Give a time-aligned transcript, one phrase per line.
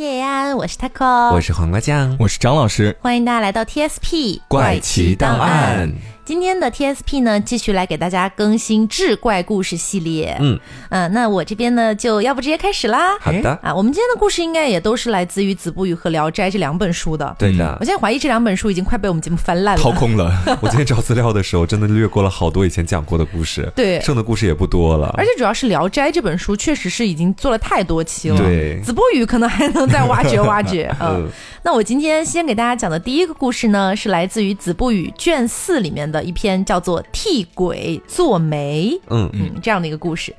[0.00, 5.92] 叶安，我是 taco，我是黄瓜酱，我是张老师，欢迎大家来到 TSP 怪奇档案。
[6.30, 10.36] 今天的 TSP 呢，继续来给大家更新志怪故事系列。
[10.38, 10.56] 嗯
[10.90, 13.18] 嗯、那我这边呢，就要不直接开始啦。
[13.18, 17.34] 好的，啊，我们今天的故事应该也都是来自于《子不语》和《聊斋》这两本书的。
[17.36, 17.84] 对的我。
[17.84, 19.82] 现在怀疑这两本书已经快被我们节目翻烂了。
[19.82, 20.32] 掏空了。
[20.62, 25.12] 我今天找资料的时候，真的略过了好多以前讲过的故事， 对剩的故事也不多了。
[25.18, 28.38] 而且主要是《聊斋》这本书，确实是已经做了太多期了。
[28.38, 30.94] 对子不语可能还能再挖掘挖掘。
[31.02, 31.28] 嗯嗯，
[31.64, 38.90] 那我今天先给大家讲的第一个故事呢，是来自于《子不语》卷四里面的一篇，叫做《替鬼做媒》。
[39.08, 40.34] 嗯嗯，这样的一个故事，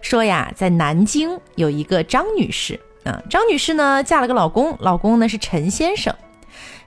[0.00, 6.14] 说呀，在南京有一个张女士啊，张女士呢嫁了个老公，老公呢是陈先生。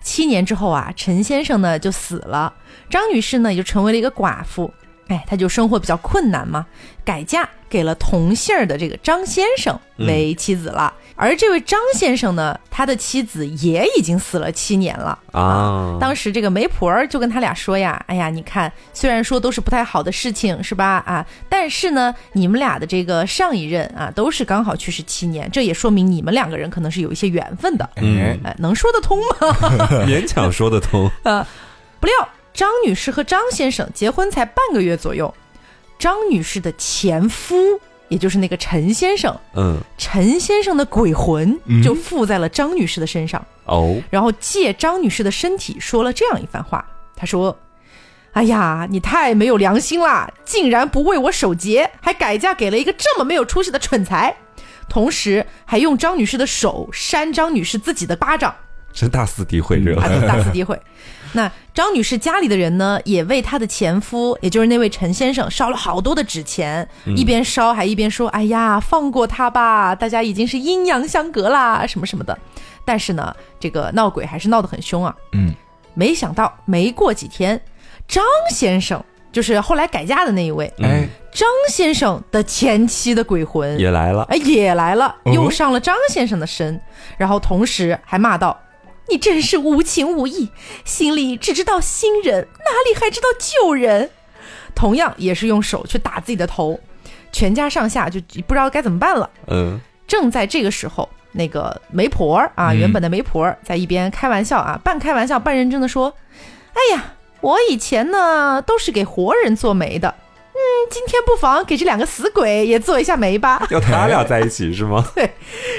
[0.01, 2.53] 七年之后啊，陈先生呢就死了，
[2.89, 4.73] 张女士呢也就成为了一个寡妇。
[5.07, 6.65] 哎，她就生活比较困难嘛，
[7.03, 10.93] 改嫁给了同姓儿的这个张先生为妻子了。
[11.21, 15.19] 而这位张先生呢，他的妻子也已经死了七年了。
[15.33, 21.03] 啊，当时这个媒婆儿就跟他俩说呀：“哎呀，你看，虽然说都是不太好的事情，是吧？
[21.05, 27.89] 啊，但是呢，你们俩的这个上一任啊，都是刚好去世七年，这也说明你们两个人可能是有一些缘分的。
[27.97, 29.57] 嗯哎，能说得通吗？
[30.07, 31.11] 勉强说得通。
[31.99, 35.33] 不料张女士和张先生结婚才半个月左右，
[35.99, 37.55] 张女士的前夫，
[38.09, 43.43] 也就是那个陈先生，嗯，陈先生的鬼魂就附在了张女士的身上。
[43.65, 46.83] 哦，然后借张女士的身体说了这样一番话。
[47.15, 47.55] 他说
[48.33, 54.35] ：“哎呀，你太没有良心啦，竟然不为我守节，还改嫁给了一个这么没有出息的蠢材，
[54.87, 58.55] 同时还用张女士的手扇张女士自己的巴掌，
[58.91, 60.27] 真大肆诋毁这啊，个。
[60.27, 60.79] 大肆诋毁。”
[61.31, 66.85] 那张女士家里的人呢，也为她的前夫，也就是那位陈先生，烧了好多的纸钱，
[67.15, 72.37] 一边烧还一边说：“哎呀，放过他吧，大家已经是阴阳相隔啦，什么什么的。”
[72.83, 75.15] 但是呢，这个闹鬼还是闹得很凶啊。
[75.31, 75.55] 嗯，
[75.93, 77.61] 没想到没过几天，
[78.09, 79.01] 张先生
[79.31, 86.77] 就是后来改嫁的那一位，哎，张先生的前妻的鬼魂也来了，哎也来了，哦又上了张先生的身，
[87.17, 88.59] 然后同时还骂道
[89.09, 90.49] ：“你真是无情无义，
[90.85, 94.11] 心里只知道新人，哪里还知道旧人？”
[94.75, 96.79] 同样也是用手去打自己的头，
[97.31, 99.29] 全家上下就不知道该怎么办了。
[99.47, 106.13] 嗯，正在这个时候，那个媒婆啊，嗯原本的媒婆在一边开玩笑啊，半开玩笑半认真的说
[106.73, 110.07] ：“哎呀，我以前呢都是给活人做媒的，
[110.53, 110.57] 嗯，
[110.89, 113.67] 今天不妨给这两个死鬼也做一下媒吧。
[113.71, 115.03] 要他俩在一起是吗？
[115.13, 115.29] 对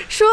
[0.09, 0.27] 说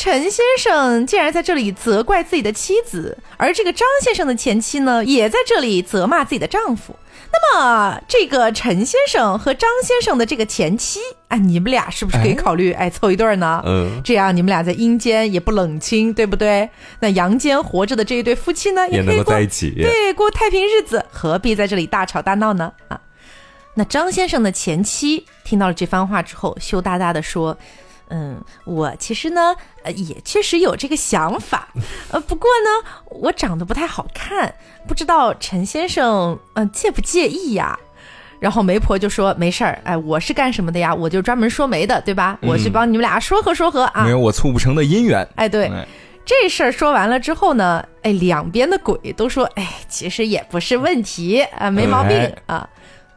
[0.00, 6.96] 陈先生竟然在这里责怪自己的妻子，而这个张先生的前妻呢，也在这里责骂自己的丈夫。
[7.30, 13.62] 那么，这个陈先生和张先生的这个前妻，哎，你们俩是不是可以考虑哎凑一对儿呢？
[13.66, 16.70] 嗯，这样你们俩在阴间也不冷清，对不对？
[17.00, 19.70] 那阳间活着的这一对夫妻呢，也能够在一起。
[19.74, 22.72] 对，过太平日子，何必在这里大吵大闹呢？
[22.88, 22.98] 啊，
[23.74, 27.58] 那张先生的前妻听到了这番话之后，羞答答的说
[28.10, 29.54] ：“嗯，我其实呢，
[29.84, 31.68] 呃，也确实有这个想法，
[32.12, 32.88] 呃，不过呢，
[33.20, 34.54] 我长得不太好看，
[34.86, 37.78] 不知道陈先生，嗯、介不介意呀？”
[38.40, 40.94] 然后媒婆就说：“没事儿，哎，我是干什么的呀？
[40.94, 42.38] 我就专门说媒的，对吧？
[42.42, 44.10] 我去帮你们俩说和说和啊没。
[44.10, 45.26] 有我促不成的姻缘。
[45.36, 45.86] 哎，对，哎
[46.24, 52.68] 这事儿说完了之后呢，哎，两边的鬼都说，哎，其实也不是问题啊，没毛病哎啊。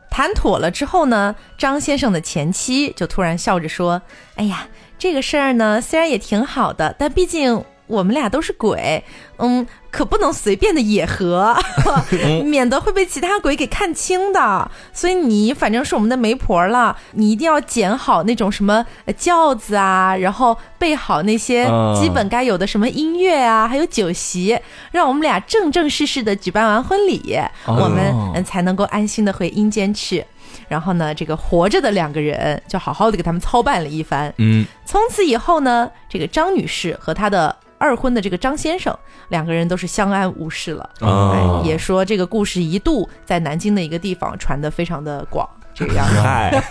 [0.09, 4.01] 谈妥了之后呢，张先生的前妻就突然笑着说
[4.35, 4.67] ：“哎呀，
[4.97, 9.03] 这个事儿呢，虽然也挺好的，但毕竟我们俩都是鬼，
[9.37, 11.55] 嗯，可不能随便的野合，
[12.45, 14.69] 免得会被其他鬼给看清的。
[14.93, 24.57] 所以你反正是我们的媒婆了，你一定要捡好那种什么呃轿子啊，然后备好那些嗯基本该有的什么音乐啊，还有酒席，
[24.91, 30.23] 让我们俩正正式式的举办完婚礼，哦我们嗯才能够安心的回阴间去。
[30.69, 34.33] 然后呢，这个活着的两个人就好好的给他们操办了一番。
[34.37, 38.97] 嗯，从此以后呢，这个张女士和她的二婚的这个张先生
[39.33, 40.87] 两个人都是相安无事了。
[40.99, 46.21] 哦哎，也说这个故事一度在南京的一个地方传得非常的广，这个样子。
[46.21, 46.63] 嗨，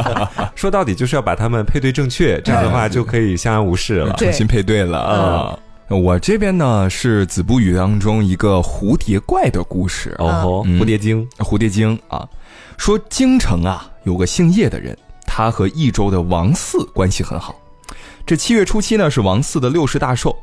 [0.54, 4.12] 说到底就是要把他们配对正确，这样的话就可以相安无事了。
[4.18, 5.58] 重新配对了啊。
[5.88, 10.14] 我这边呢是《子不语》当中一个蝴蝶怪的故事。
[10.18, 12.28] 哦吼，嗯蝴蝶精，蝴蝶精啊，
[12.76, 14.94] 说京城啊有个姓叶的人，
[15.26, 17.56] 他和益州的王四关系很好。
[18.26, 20.36] 这七月初七呢是王四的六十大寿，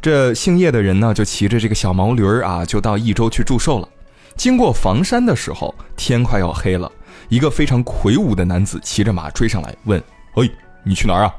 [0.00, 3.88] 这姓叶的人呢就骑着这个小毛驴儿啊，就到益州去祝寿了。
[4.36, 6.90] 经过房山的时候，天快要黑了，
[7.28, 10.02] 一个非常魁梧的男子骑着马追上来，问
[10.32, 10.50] ：“嘿，
[10.82, 11.34] 你去哪儿啊？”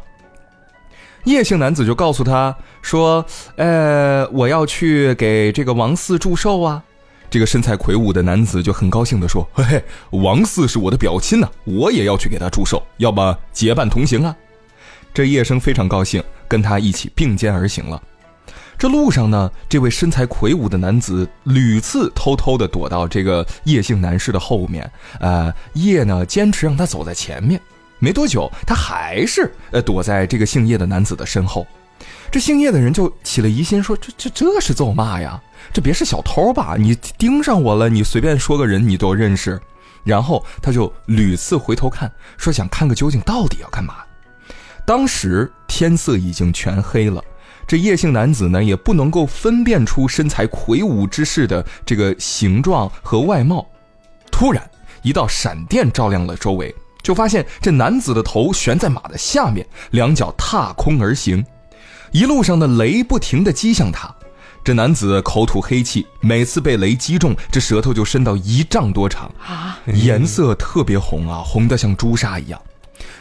[1.25, 3.25] 叶姓男子就告诉他说
[3.58, 6.84] ：“呃，我要去给这个王四祝寿啊。”
[7.31, 14.36] 这个身材魁梧的男子就很高兴地说：“嘿嘿，王四是我的表亲呐、我也要去给他祝寿，要么结伴同行啊。”
[15.13, 18.02] 这叶生非常高兴，跟他一起并肩而行了。
[18.81, 27.62] 这路上呢，这位身材魁梧的男子屡次偷偷地躲到这个叶姓男士的后面，呃，叶呢坚持让他走在前面。
[28.00, 31.68] 没多久，他还是呃躲在这个姓叶的男子的身后。
[32.31, 35.39] 这姓叶的人就起了疑心，说：“这这这是咒骂呀？
[35.72, 36.75] 这别是小偷吧？
[36.75, 39.62] 你盯上我了，你随便说个人你都认识。”
[40.04, 43.98] 然后他就屡次回头看，说想看个究竟，到底要干嘛。
[44.88, 47.24] 当时天色已经全黑了，
[47.72, 53.66] 这叶姓男子呢也不能够分辨出身材魁梧之士的这个形状和外貌。
[54.30, 54.70] 突然，
[55.04, 61.46] 一道闪电照亮了周围，就发现这男子的头悬在马的下面，两脚踏空而行，
[62.12, 64.14] 一路上的雷不停地击向他。
[64.66, 72.62] 这男子口吐黑气，每次被雷击中，这舌头就伸到一丈多长，啊，颜色特别红啊，红得像朱砂一样。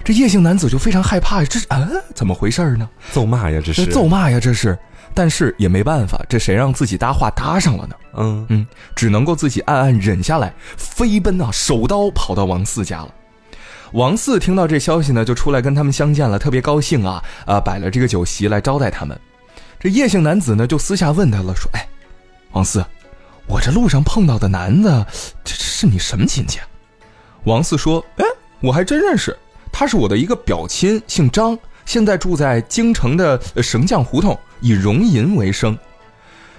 [0.02, 2.88] 这叶姓男子就非常害怕呀，这是啊，怎么回事呢？
[3.12, 4.79] 揍骂呀，这这是揍骂呀，这是。
[5.12, 7.97] 但是也没办法，这谁让自己搭话搭上了呢？
[8.17, 13.12] 嗯嗯，只能够自己暗暗忍下来，飞奔啊，手刀跑到王四家了。
[13.93, 19.19] 王四听到这消息呢，就出来跟他们相见了，特别高兴啊啊，摆了这个酒席来招待他们。
[19.81, 21.85] 这叶姓男子呢，就私下问他了，说：“哎，
[22.52, 22.85] 王四，
[23.49, 25.05] 我这路上碰到的男的，
[25.43, 26.67] 这是你什么亲戚啊？”
[27.44, 28.25] 王四说：“哎，
[28.61, 29.37] 我还真认识，
[29.72, 35.76] 他是我的一个表亲，姓张，现在住在京城的呃绳匠胡同，以容银为生。”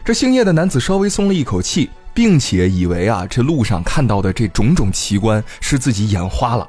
[0.03, 6.67] 这姓叶的男子稍微松了一口气，并且以为啊，这路上看到的这种种奇观是自己眼花了。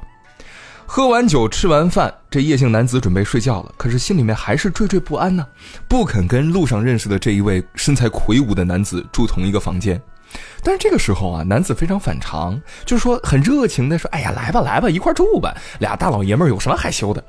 [0.84, 5.46] 喝完酒，吃完饭，这叶姓男子准备睡觉了，可是心里面还是惴惴不安呢，
[5.88, 9.98] 不肯跟路上认识的这一位身材魁梧的男子住同一个房间。
[10.62, 17.22] 但是这个时候啊，男子非常反常，就是说很热情的说：“哎呀，来吧来吧，一块住吧，俩大老爷们儿有什么害羞的？”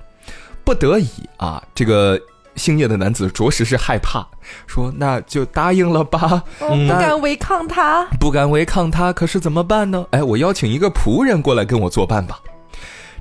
[0.63, 2.19] 不得已啊，这个
[2.55, 4.25] 姓叶的男子着实是害怕，
[4.67, 8.05] 说：“那就答应了吧。”我不敢违抗他。
[8.19, 10.05] 不敢违抗他，可是怎么办呢？
[10.11, 12.39] 哎，我邀请一个仆人过来跟我作伴吧。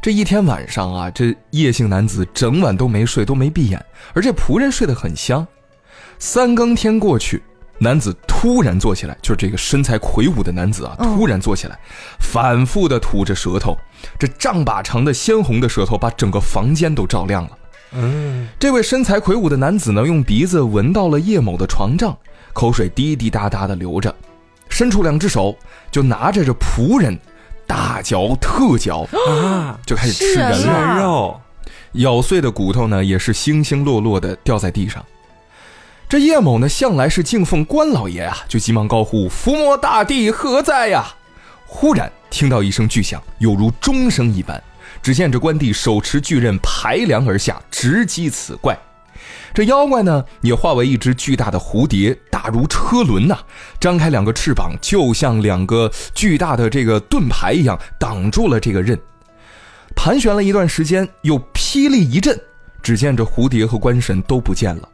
[0.00, 5.46] 这一天晚上啊，这叶姓男子整晚都没睡，都没闭眼，而这仆人睡得很香。
[6.18, 7.42] 三更天过去，
[7.82, 11.76] 男子突然坐起来，就是这个身材魁梧的男子啊，嗯突然坐起来，
[12.20, 13.76] 反复的吐着舌头，
[14.16, 17.50] 这丈把长的鲜红的舌头把整个房间都照亮了。
[17.94, 22.16] 嗯，这位身材魁梧的男子呢，用鼻子闻到了叶某的床帐，
[22.52, 24.14] 口水滴滴答答的流着，
[24.68, 25.56] 伸出两只手
[25.90, 27.18] 就拿着这仆人，
[27.66, 30.62] 大嚼特嚼，啊，就开始吃是啊人了。
[30.62, 31.40] 吃人肉，
[31.94, 35.04] 咬碎的骨头呢，也是星星落落的掉在地上。
[36.12, 41.06] 这叶某呢，向来是敬奉关老爷啊，就急忙高呼：“伏魔大帝何在呀？”
[41.64, 44.62] 忽然听到一声巨响，有如钟声一般。
[45.02, 48.78] 只见这关帝手持巨刃排梁而下，直击此怪。
[49.54, 53.38] 这妖怪呢，也化为一只巨大的蝴蝶，大如车轮呐、
[53.80, 59.00] 张开两个翅膀，就像两个巨大的这个盾牌一样，挡住了这个刃。
[59.96, 62.38] 盘旋了一段时间，又霹雳一震，
[62.82, 64.86] 只见这蝴蝶和官神都不见了。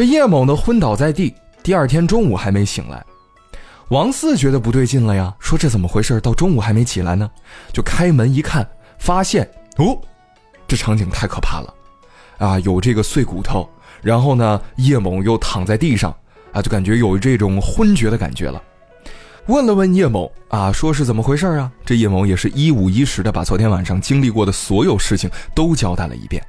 [0.00, 3.04] 这叶某呢，昏倒在地，第二天中午还没醒来。
[3.88, 6.18] 王四觉得不对劲了呀，说这怎么回事？
[6.22, 7.30] 到中午还没起来呢？
[7.70, 8.66] 就开门一看，
[8.98, 10.00] 发现哦，
[10.66, 11.74] 这场景太可怕了，
[12.38, 13.68] 啊，有这个碎骨头，
[14.00, 16.10] 然后呢，叶某又躺在地上，
[16.54, 18.62] 啊，就感觉有这种昏厥的感觉了。
[19.48, 21.70] 问了问叶某啊，说是怎么回事啊？
[21.84, 26.42] 这叶某也是一五一十的把昨天晚上经历过的所有事情都交代了一遍。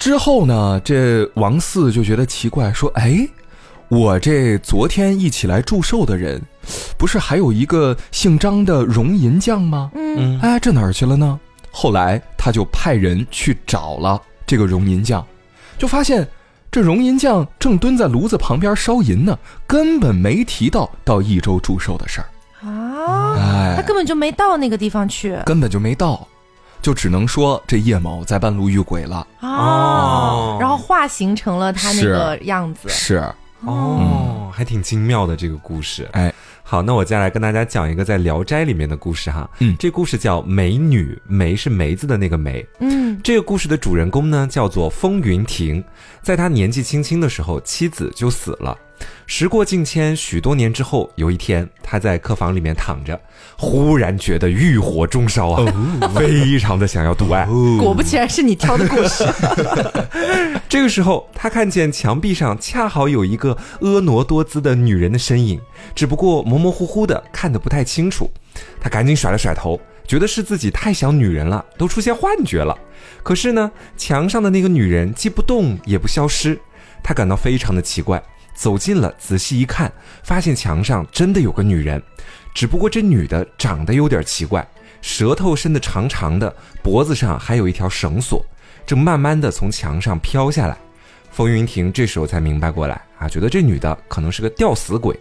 [0.00, 3.28] 之后呢，这王四就觉得奇怪，说：“哎，
[3.88, 6.40] 我这昨天一起来祝寿的人，
[6.96, 9.90] 不是还有一个姓张的荣银匠吗？
[9.94, 11.38] 嗯，嗯，哎，这哪儿去了呢？”
[11.70, 15.24] 后来他就派人去找了这个荣银匠，
[15.76, 16.26] 就发现
[16.70, 22.26] 这荣银匠正蹲在炉子旁边烧银呢，根本没提到到益州祝寿的事儿。
[22.66, 26.26] 啊，哎，他根本就没到那个地方去根本就没到，
[26.82, 29.26] 就只能说这叶某在半路遇鬼了。
[29.40, 32.88] 哦，然后化形成了他那个样子。
[32.88, 33.22] 是，
[33.60, 36.08] 哦，还挺精妙的这个故事。
[36.12, 36.32] 哎，
[36.62, 39.48] 好，那我接下来跟大家讲一个在《聊斋》里面的故事哈。
[39.58, 42.66] 嗯这故事叫《梅女》，梅是梅子的那个梅。
[42.78, 45.84] 嗯这个故事的主人公呢叫做风云亭，
[46.22, 48.76] 在他年纪轻轻的时候，妻子就死了。
[49.26, 53.18] 时过境迁，许多年之后，有一天，他在客房里面躺着，
[53.56, 55.72] 忽然觉得欲火中烧啊，
[56.16, 57.46] 非常的想要独爱。
[57.78, 59.24] 果不其然是你挑的故事。
[60.68, 65.60] 这个时候，他看见墙壁上恰好有一个婀娜多姿的女人的身影，
[65.94, 68.30] 只不过模模糊糊的，看得不太清楚。
[68.80, 72.76] 他赶紧甩了甩头，觉得是自己太想女人了，都出现幻觉了。
[73.22, 76.58] 可是呢，墙上的那个女人既不动也不消失，
[77.02, 78.20] 他感到非常的奇怪。
[78.60, 79.90] 走近了，仔细一看，
[80.22, 82.00] 发现墙上真的有个女人，
[82.52, 84.68] 只不过这女的长得有点奇怪，
[85.00, 88.44] 舌头伸得长长的，脖子上还有一条绳索，
[88.84, 90.76] 正慢慢的从墙上飘下来。
[91.30, 95.18] 风云亭这时候才明白过来啊，觉得这女的可能是个吊死鬼。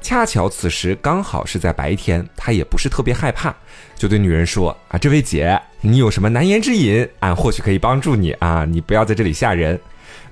[0.00, 3.54] 恰巧此时刚好是在白天，他也不是特别害怕，
[3.94, 9.78] 就对女人说：“啊，这位姐，你有什么难言之隐，俺或许可以帮助你啊，你不要在这里吓人。”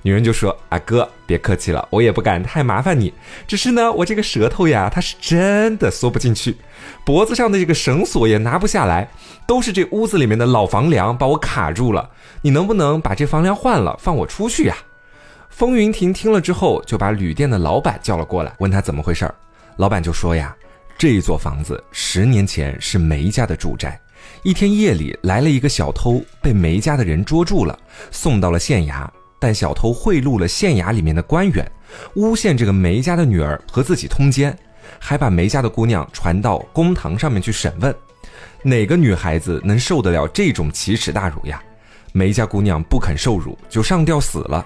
[0.05, 3.13] 女人就说：“啊哥，别客气了，我也不敢太麻烦你，
[3.47, 6.57] 只是呢，我这个舌头呀，它是真的缩不进去，
[7.05, 9.09] 脖子上的这个绳索也拿不下来，
[9.47, 12.09] 都是这屋子里面的老房梁把我卡住了。
[12.41, 14.75] 你能不能把这房梁换了，放我出去呀？”
[15.49, 19.33] 风云亭听了之后，就把旅店的老板叫了过来，问他怎么回事儿。
[19.77, 20.53] 老板就说呀，
[20.97, 23.97] 这一座房子十年前是梅家的住宅，
[24.43, 27.79] 一天夜里来了一个小偷，被梅家的人捉住了，
[28.11, 29.07] 送到了县衙。
[29.43, 31.69] 但小偷贿赂了县衙里面的官员，
[32.15, 34.57] 诬陷这个梅家的女儿和自己通奸，
[34.97, 37.93] 还把梅家的姑娘传到公堂上面去审问。
[38.61, 41.61] 哪个女孩子能受得了这种奇耻大辱呀？
[42.13, 44.65] 梅家姑娘不肯受辱，就上吊死了。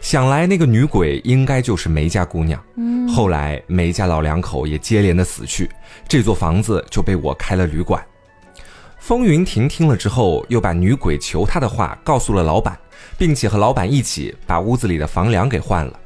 [0.00, 2.60] 想来那个女鬼应该就是梅家姑娘。
[2.76, 5.70] 嗯，后来梅家老两口也接连的死去，
[6.08, 8.04] 这座房子就被我开了旅馆。
[8.98, 12.76] 风云亭听了之后，又把女鬼求他的话告诉了老板，
[13.18, 15.98] 并且和老板一起把屋子里的房梁给换了。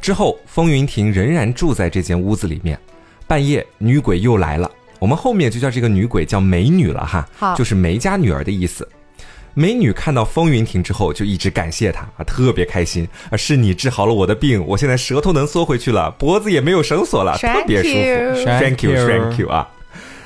[0.00, 2.78] 之后，风云亭仍然住在这间屋子里面。
[3.26, 8.86] 半夜，女鬼又来了，我们后面就叫这个女鬼叫美女了哈，好，就是梅家女儿的意思。
[9.54, 18.44] 美女看到风云亭之后，就一直感谢他啊，特别开心啊，是你治好了我的病，我现在舌头能缩回去了，脖子也没有绳索了，特别舒服。
[18.44, 19.70] Thank you，Thank you 啊！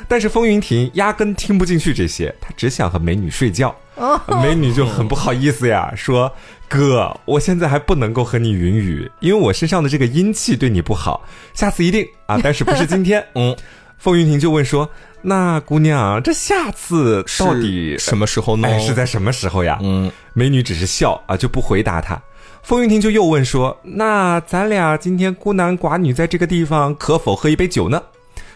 [0.09, 3.75] 但是风云亭压根听不进去这些，他只想和美女睡觉。
[4.43, 6.31] 美女就很不好意思呀，说
[6.69, 11.23] ：“哥，我现在还不能够和你云雨，因为我身上的这个阴气对你不好，
[11.55, 13.57] 下次一定啊，但是不是今天？” 嗯，
[13.99, 14.89] 凤云亭就问说。
[15.23, 18.69] 那姑娘，这下次到底什么时候呢？
[18.79, 19.77] 是在什么时候呀？
[19.83, 22.21] 嗯，美女只是笑啊，就不回答他。
[22.63, 28.01] 凤云亭就又问说：“那咱俩今天孤男寡女在这个地方，可否喝一杯酒呢？”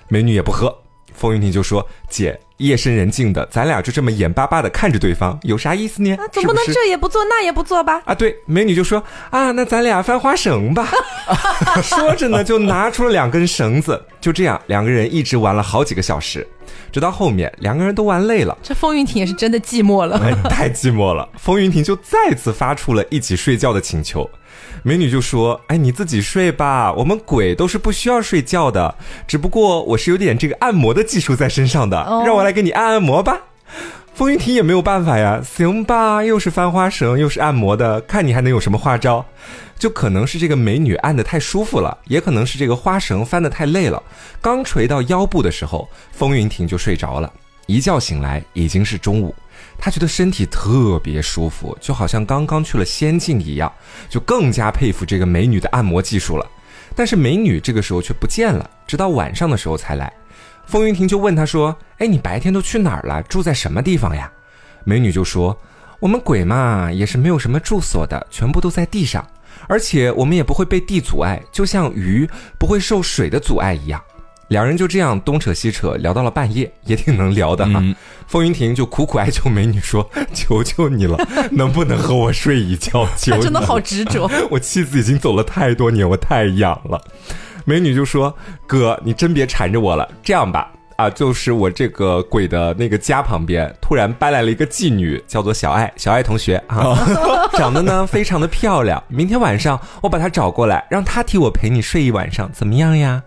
[0.06, 0.73] 美女也不喝。
[1.14, 6.14] 风云亭就说：“姐。”夜深人静的，咱俩就这么眼巴巴的看着对方，有啥意思呢？
[6.17, 8.02] 啊，总不能这也不做那也不做吧？
[8.05, 10.87] 啊，对，美女就说啊，那咱俩翻花绳吧。
[11.83, 16.47] 说着呢，就拿出了两根绳子，就这样，两个人一直玩了好几个小时，
[16.93, 21.26] 直到后面两个人都玩累了，这风云亭也是真的寂寞了， 太寂寞了。
[21.38, 24.29] 风云亭就再次发出了一起睡觉的请求。
[24.82, 28.94] 美女就说：“哎，你自己睡吧，我们鬼都是不需要睡觉的，
[29.26, 33.38] 只不过我是有点这个按摩的技术在身上的，让我来给你按按摩吧。”
[34.14, 39.25] 风云亭也没有办法呀，行吧，又是翻花绳，又是按摩的，看你还能有什么花招？
[39.78, 44.02] 就可能是这个美女按的太舒服了，也可能是这个花绳翻的太累了，
[44.42, 47.32] 刚垂到腰部的时候，风云亭就睡着了，
[47.66, 49.34] 一觉醒来已经是中午。
[49.80, 53.72] 他觉得身体特别舒服，就好像刚刚去了仙境一样，
[54.10, 56.46] 就更加佩服这个美女的按摩技术了。
[56.94, 60.12] 但是美女这个时候却不见了，直到晚上的时候才来。
[60.66, 63.22] 风云亭就问他说：“哎，你白天都去哪儿了？
[63.22, 64.30] 住在什么地方呀？”
[64.84, 65.58] 美女就说
[65.99, 69.26] ：“我们鬼嘛，也是没有什么住所的，全部都在地上，
[69.66, 74.02] 而且我们也不会被地阻碍，就像鱼不会受水的阻碍一样。”
[74.50, 77.80] 两人就这样东扯西扯，聊到了半夜，也挺能聊的哈。
[78.26, 81.16] 风云亭就苦苦哀求美女说：“求求你了，
[81.52, 84.28] 能不能和我睡一觉？”他真的好执着。
[84.50, 87.00] 我妻子已经走了太多年，我太痒了。
[87.64, 90.09] 美女就说：“哥，你真别缠着我了。
[90.21, 96.99] 这样吧，啊，就是我这个鬼的那个家旁边，突然搬来了一个妓女，叫做小爱，小爱同学啊，
[97.54, 99.00] 长得呢非常的漂亮。
[99.07, 103.23] 明天晚上我把她找过来，让她替我陪你睡一晚上，怎么样呀？”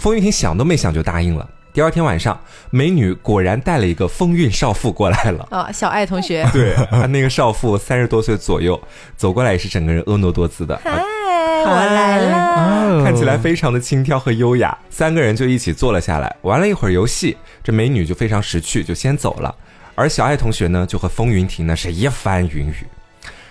[0.00, 1.46] 风云亭想都没想就答应了。
[1.74, 2.40] 第二天晚上，
[2.70, 5.46] 美女果然带了一个风韵少妇过来了。
[5.50, 6.48] 啊，小爱同学。
[6.54, 6.74] 对，
[7.08, 8.80] 那个少妇三十多岁左右，
[9.14, 10.80] 走过来也是整个人婀娜多姿的。
[10.82, 13.04] 嗨，我来了。
[13.04, 14.76] 看起来非常的轻佻和优雅。
[14.88, 17.36] 三个人就一起坐了下来，玩了一会儿游戏。
[17.62, 19.54] 这美女就非常识趣，就先走了。
[19.94, 22.86] 而小爱同学呢，就和风云亭呢是一番云雨。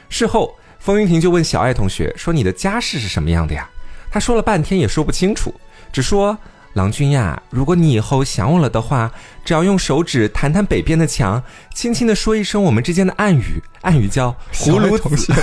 [0.10, 3.70] 事后，风云亭就问小爱同学说：“你的家世是什么样的呀？”
[4.12, 5.54] 他说了半天也说不清楚，
[5.92, 6.38] 只说。
[6.74, 9.12] 郎君呀，如果你以后想我了的话，
[9.44, 11.42] 只要用手指弹弹北边的墙，
[11.74, 15.34] 轻轻的说一声我们之间的暗语，暗语叫“葫芦子”，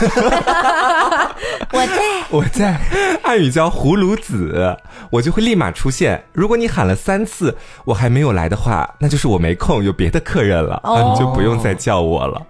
[1.72, 2.80] 我在，我在，
[3.24, 4.76] 暗语叫“葫芦子”，
[5.10, 6.24] 我就会立马出现。
[6.32, 12.40] 如果你喊了三次我还没有来的话，那就是我没空，有别的客人了，啊，你就不用再叫我了。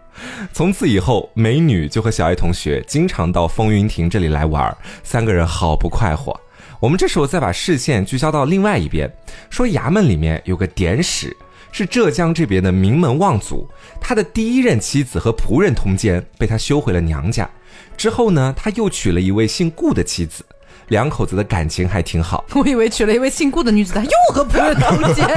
[0.53, 6.39] 从此以后，美女就和小爱同学经常到风云亭这里来玩，三个人好不快活。
[6.81, 9.11] 我们这时候再把视线聚焦到另外一边，
[9.49, 11.35] 说衙门里面有个典史，
[11.73, 13.67] 是浙江这边的名门望族，
[14.01, 17.49] 他的第一任妻子和仆人通奸，被他休回了娘家。
[17.97, 20.45] 之后呢，他又娶了一位姓顾的妻子，
[20.89, 22.45] 两口子的感情还挺好。
[22.55, 25.27] 我以为娶了一位姓顾的女子，他又和仆人通奸。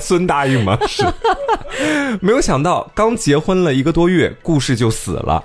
[0.00, 0.78] 孙答应吗？
[0.86, 1.04] 是，
[2.20, 5.44] 没有想到刚结婚了一个多月，顾氏就死了。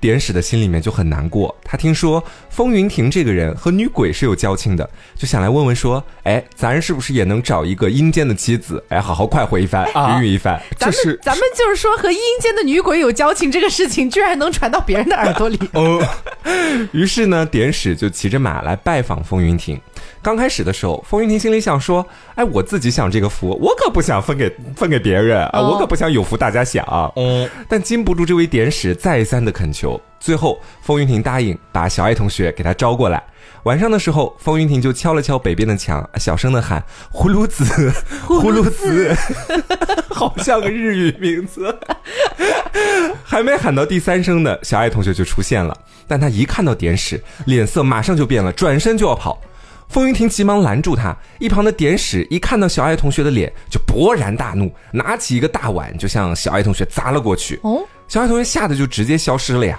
[0.00, 2.22] 典史的心里面就很难过，他听说
[2.58, 9.86] 风云亭这个人和女鬼是有交情的，就想来问问说，哎，咱是不是也能找一个阴间的妻子，哎，好好快活一番，
[10.18, 10.60] 愉悦一番？
[10.76, 15.56] 这是咱们就是说和阴间的女鬼有交情这个事情，居然能传到别人的耳朵里。
[15.74, 16.04] 哦，
[16.90, 19.80] 于是呢，典史就骑着马来拜访风云亭。
[20.20, 26.84] 刚开始的时候，风云亭心里想说：“哎，我自己享这个福，我可不想分给分给别人啊，我可不想有福大家享。”
[27.14, 33.22] 嗯，但禁不住这位典史再三的恳求，最后风云亭答应把小爱同学给他招过来。
[33.64, 36.82] 晚上的时候，风云亭就敲了敲北边的墙，小声的喊
[37.12, 37.64] ：“葫芦子，
[38.26, 39.14] 葫芦子，
[40.08, 41.76] 好像个日语名字。”
[43.24, 45.76] 还没喊到第三声呢，小爱同学就出现了。
[46.06, 49.38] 但他一看到点史，脸色马上就变了，转身就要跑。
[49.88, 57.58] 风云亭急忙拦住他，一旁的点史一看到小爱同学的脸，就勃然大怒，拿起一个大碗就向小爱同学砸了过去。
[57.62, 59.78] 哦，小爱同学吓得就直接消失了呀。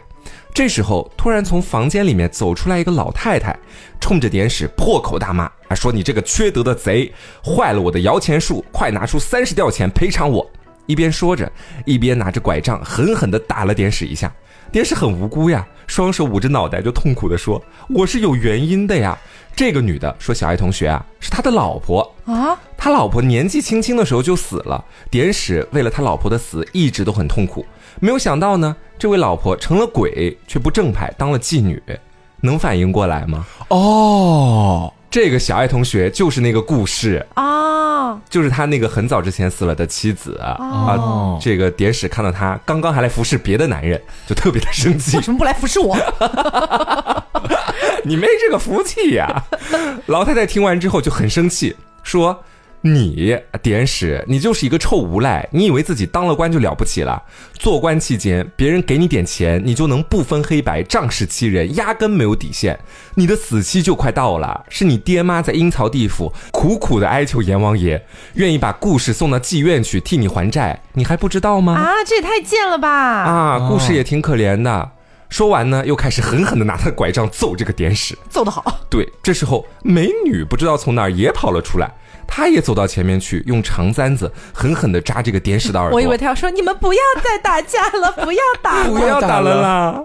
[0.54, 3.58] 这时候，突然从房间里面走出来一个老太太，
[4.00, 10.50] 冲着典史破口大骂，啊，说你这个缺德的贼，坏了我的摇钱树，快拿出三十吊钱赔偿我。
[10.86, 11.50] 一边说着，
[11.86, 14.34] 一边拿着拐杖狠狠地打了典史一下。
[14.72, 19.18] 典史很无辜呀，双手捂着脑袋就痛苦地说：“我是有原因的呀。”
[19.56, 24.84] 这个女的说：“小爱同学啊，是他的老婆啊，他老婆年纪轻轻的时候就死了。
[25.10, 27.66] 典史为了他老婆的死一直都很痛苦，
[28.00, 31.82] 没有想到呢，这位老婆成了鬼，却不正派，当了妓女，
[32.42, 33.46] 能反应过来吗？
[33.70, 41.40] 哦。”这个小爱同学就是那个故事啊，就是他那个很早之前死了的妻子啊。
[41.42, 45.18] 这个典史看到他刚刚还来服侍别的男人，就特别的生气。
[45.18, 45.98] 为什么不来服侍我？
[48.06, 49.44] 你没这个福气呀！
[50.06, 52.44] 老太太听完之后就很生气，说。
[52.82, 55.46] 你典史，你就是一个臭无赖！
[55.52, 57.22] 你以为自己当了官就了不起了？
[57.54, 62.80] 做官期间，别人给你点钱，你就能不分黑白，仗势欺人，压根没有底线。
[63.16, 68.02] 你的死期就快到了，是你爹妈在阴曹地府苦苦的哀求阎王爷，
[68.36, 71.74] 愿意把故事送到妓院去替你还债，你还不知道吗？
[71.74, 72.90] 啊，这也太贱了吧！
[72.90, 74.92] 啊，故事也挺可怜的。
[75.28, 78.80] 说完呢，又开始狠狠的拿他的拐杖揍这个典史，揍得好。
[78.90, 81.92] 对，这时候美女不知道从哪儿也跑了出来。
[82.32, 85.96] 他也走到前面去，用长簪子狠狠地扎这个点屎的耳朵。
[85.98, 90.04] 我以为他要说：“你们不要再打架了，不要打了， 不要打了啦。”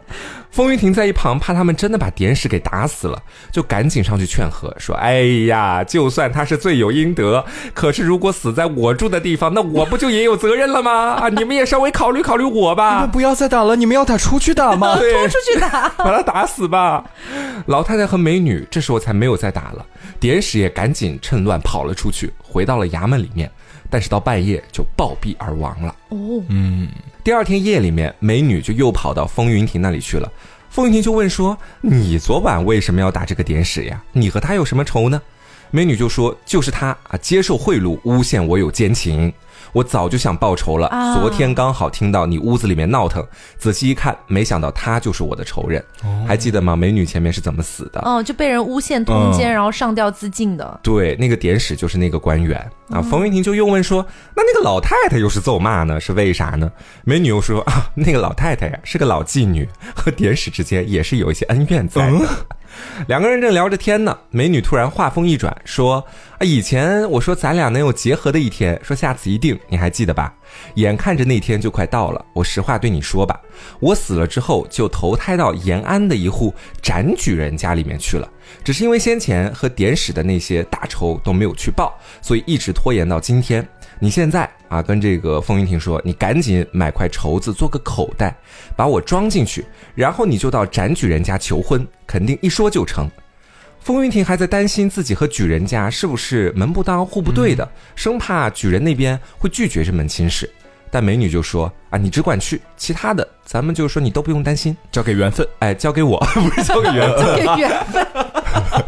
[0.55, 10.93] 风云亭在一旁怕他们真的把典史给打死了，就赶紧上去劝和，说：“哎呀，就算他是罪有应得，可是如果死在我住的地方，那我不就也有责任了吗？
[11.19, 12.95] 啊，你们也稍微考虑考虑我吧。
[12.95, 14.95] 你们不要再打了，你们要打出去打吗？
[14.95, 17.05] 拖出去打，把他打死吧。”
[17.67, 19.85] 老太太和美女这时候才没有再打了，
[20.21, 23.51] 典史也赶紧趁乱跑了出去，回到了衙门里面，
[23.91, 25.93] 但是到半夜就暴毙而亡了。
[26.11, 26.89] 哦，嗯。
[27.25, 30.31] 第二天夜里面，美女就又跑到风云亭那里去了。
[30.69, 34.05] 风云亭就问说：“你昨晚为什么要打这个点史呀？
[34.13, 35.23] 你和他有什么仇呢？”
[35.73, 39.33] 美女就说：“就是他啊，接受贿赂，诬陷我有奸情。”
[39.75, 40.89] 我早就想报仇了，
[41.21, 43.27] 昨天刚好听到你屋子里面闹腾，
[43.59, 45.85] 仔细一看，没想到他就是我的仇人。
[46.27, 46.77] 还记得吗？
[46.77, 48.01] 美女前面是怎么死的？
[48.05, 50.81] 哦，就被人诬陷通奸，然后上吊自尽的。
[50.81, 52.59] 对，那个典史就是那个官员
[52.89, 53.03] 啊。
[53.03, 54.07] 冯云亭就又问说
[54.37, 56.01] ：“那那个老太太又是咒骂呢？
[56.01, 56.71] 是为啥呢？”
[57.05, 62.19] 美女又说：“啊，那个老太太呀，是个老妓女，和典史之间也是有一些恩怨在的。”
[63.07, 66.05] 两个人正聊着天呢，美女突然话锋一转，说
[66.39, 70.33] ：“啊，以前我说咱俩能有结合的一天，说下次一定，你还记得吧？
[70.75, 73.41] 眼看着那天就快到了，我实话对你说吧，
[73.81, 78.29] 我死了之后就投胎到延安的一户展举人家里面去了，
[78.63, 83.67] 只是因为先前和典史的那些大仇都没有去报，所以一直拖延到今天。
[83.99, 88.37] 你现在。”啊，跟这个风云亭说：“你赶紧买块绸子做个口袋，
[88.75, 93.09] 把我装进去，然后你就到展举人家求婚，肯定一说就成。”
[93.79, 100.51] 风云亭还在担心自己和举人家是不是门不当户不对的，生怕举人那边会拒绝这门亲事。
[100.95, 105.45] 但美女就说：“啊，你只管去，其他的咱们就说你都不用担心，交给缘分。
[105.59, 108.07] 哎，交给我， 不是交给缘分。”这个缘分，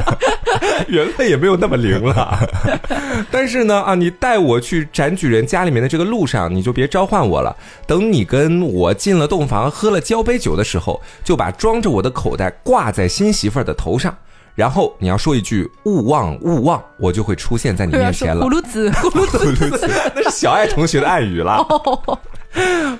[0.86, 2.48] 缘分也没有那么灵了。
[3.28, 7.56] 但是呢，啊，你带我去展举人家里面的这个路上，你就别召唤我了。
[7.88, 14.16] 等你跟我进了洞房，喝了交杯酒的时候，就把装着我的口袋挂在新媳妇儿的头上。
[14.56, 18.48] 然后你要说一句“勿忘勿忘”，我就会出现在你面前了葫。
[18.48, 21.62] 芦籽，葫芦籽，那是小爱同学的暗语了。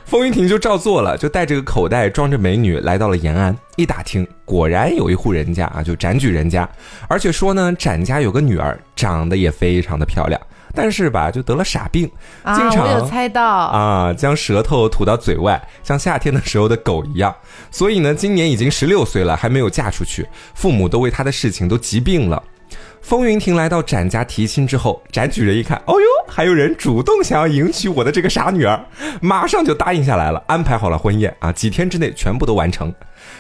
[0.04, 3.56] 风云亭就照做了，就带着个口袋装着美女来到了延安。
[3.76, 6.68] 一打听，果然有一户人家啊，就展举人家，
[7.08, 10.38] 而且说呢，展家有个女儿，长得也非常的漂亮，
[10.76, 12.08] 但是吧，就得了傻病，
[12.42, 17.34] 啊，经常我有猜到，啊，将舌头吐到嘴外，像夏天的时候的狗一样。
[17.70, 22.42] 所以呢，今年已经十六岁了，还没有嫁出去，父母都为他的事情都急病了。
[23.00, 28.84] 风云亭来到展家提亲之后，展举人一看，哦哟，还有人主动想要迎娶我的这个傻女儿，
[29.20, 32.92] 马上就答应下来了，安排好了婚宴啊，几天之内全部都完成。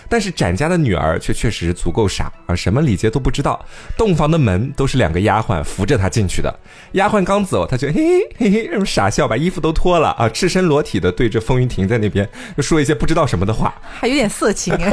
[0.08, 3.64] 但是展家的女儿却确实足够傻啊，什么礼节都不知道。
[3.96, 6.58] 洞房的门都是两个丫鬟扶着她进去的，
[6.92, 7.94] 丫鬟刚走，她就嘿
[8.38, 13.74] 嘿嘿嘿，傻笑，把衣服都脱了啊，赤身裸体的对着风云亭在那边就说一些不知道什么的话。
[13.82, 14.90] 还有点色情哎，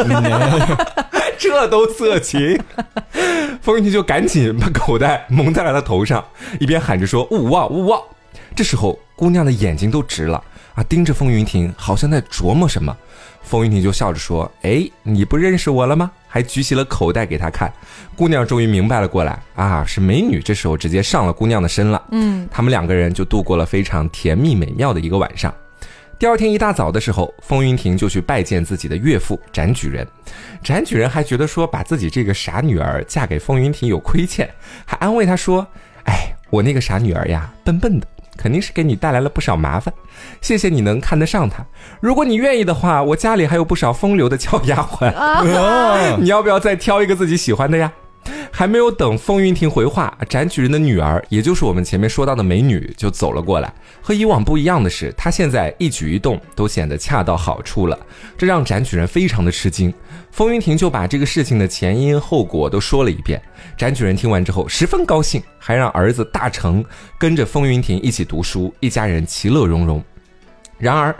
[1.37, 2.59] 这都色情。
[3.61, 6.23] 风云亭就赶紧把口袋蒙在了他头上，
[6.59, 8.01] 一边喊着说“勿忘勿忘”。
[8.55, 10.43] 这时候，姑娘的眼睛都直了
[10.75, 12.95] 啊，盯着风云亭，好像在琢磨什么。
[13.43, 17.71] 风云亭就笑着说：“哎，你不认识我了吗？”还举起了口袋给他看。
[18.15, 20.39] 姑娘终于明白了过来啊，是美女。
[20.39, 22.03] 这时候直接上了姑娘的身了。
[22.11, 25.53] 嗯，他们两个人就度过了非常甜蜜美妙的一个晚上。
[26.17, 30.07] 第二天一大早的时候，风云亭就去拜见自己的岳父展举人。
[30.63, 34.49] 展举人还觉得说把自己这个傻女儿嫁给风云亭有亏欠，
[34.85, 35.67] 还安慰他说
[36.05, 39.93] ：“哎，我那个傻女儿呀，笨笨的，肯定是给你带来了不少麻烦。
[40.41, 41.65] 谢谢你能看得上他。
[41.99, 47.91] 如果你愿意的话，我家里还有不少风流的俏丫鬟，哦 你要不要再挑一个自己喜欢的呀？”
[48.55, 53.73] 还没有等风云亭回话，展举人的女儿，也就是我们前面说到的美女，就走了过来。
[53.99, 57.99] 和以往不一样的是，她现在一举一动都显得恰到好处了，
[58.37, 59.91] 这让展举人非常的吃惊。
[60.29, 63.41] 风云亭就把这个事情的前因后果都说了一遍。
[63.75, 66.85] 展举人听完之后十分高兴，还让儿子大成
[67.17, 70.01] 跟着风云亭一起读书，一家人其乐融融。
[70.77, 71.15] 然而，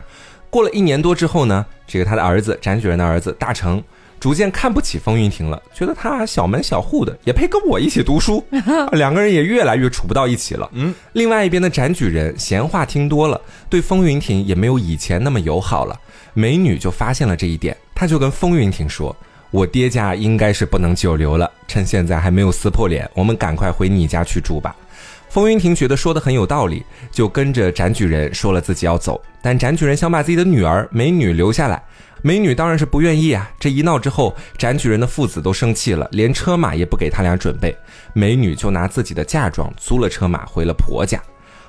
[0.52, 3.84] 过了一年多之后呢，这个他的儿子展举人的儿子大成。
[4.24, 8.42] 逐渐看不起风云亭了，觉得他小门小户的，也配跟我一起读书，
[8.94, 10.70] 两个人也越来越处不到一起了。
[10.72, 16.00] 嗯，另外一边的展举人闲话听多了，对风云亭也没有以前那么友好了。
[16.34, 19.14] 美女就发现了这一点，她就跟风云亭说
[19.52, 24.74] ：“我爹家应该是不能久留了，趁现在还没有撕破脸，我们赶快回你家去住吧。”
[25.28, 26.82] 风云亭觉得说的很有道理，
[27.12, 31.84] 就跟着展举人说了自己要走，但展举人想把自己的女儿美女留下来。
[32.26, 33.52] 美女当然是不愿意啊！
[33.60, 37.76] 这一闹之后，展举人的父子都生气了，连车马也不给他俩准备。
[38.14, 41.22] 美女就拿自己的嫁妆租了车马回了婆家。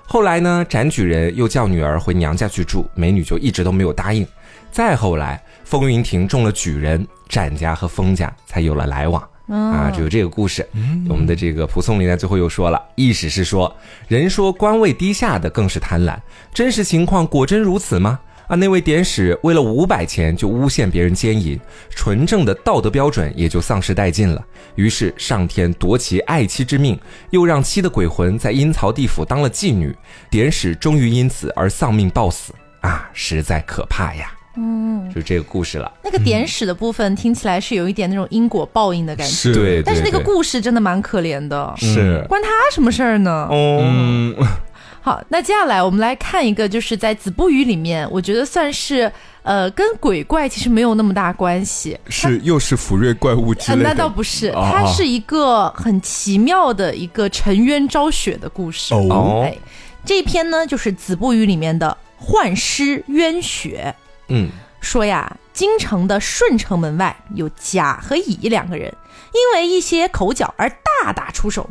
[0.07, 4.25] 后来呢，展举人又叫女儿回娘家去住，美女就一直都没有答应。
[4.71, 9.21] 再后来，风云亭中了举人，展家和封家才有了来往。
[9.49, 10.65] 啊，只有这个故事。
[11.09, 16.17] 我们的这个蒲松龄在最后又说了，意思是说，人说官位低下的更是贪婪，
[16.55, 18.21] 真实情况果真如此吗？
[18.47, 21.59] 啊，那位典史为了五百钱就诬陷别人奸淫，
[21.91, 24.45] 纯正的道德标准也就丧失殆尽了。
[24.75, 26.99] 于是上天夺其爱妻之命，
[27.31, 29.97] 又让妻的鬼魂在阴曹地府当了妓女，
[30.31, 32.53] 典史终于因此而丧命暴死。
[32.81, 34.31] 啊，实在可怕呀！
[34.57, 35.91] 嗯，就这个故事了。
[36.05, 43.49] 那个典史的部分听起来是有一点那种因果报应的感觉，是对，但是那个故事真的蛮可怜的，是关他什么事儿呢？
[43.51, 44.37] 哦，嗯，
[45.05, 49.13] 好，那接下来我们来看一个，就是在《子不语》里面，我觉得算是
[49.43, 51.95] 呃跟鬼怪其实没有那么大关系。
[52.09, 53.91] 是又是福瑞怪物之呃，类的。
[53.91, 58.95] 那倒不是，哦它是一个很奇妙的一个沉冤昭雪的故事。
[58.95, 59.55] 哦哦哎，
[60.07, 63.95] 这篇呢就是《子不语》里面的幻师冤雪。
[64.29, 64.49] 嗯，
[64.81, 68.91] 说呀，京城的顺城门外有甲和乙两个人，
[69.35, 70.67] 因为一些口角而
[71.03, 71.69] 大打出手。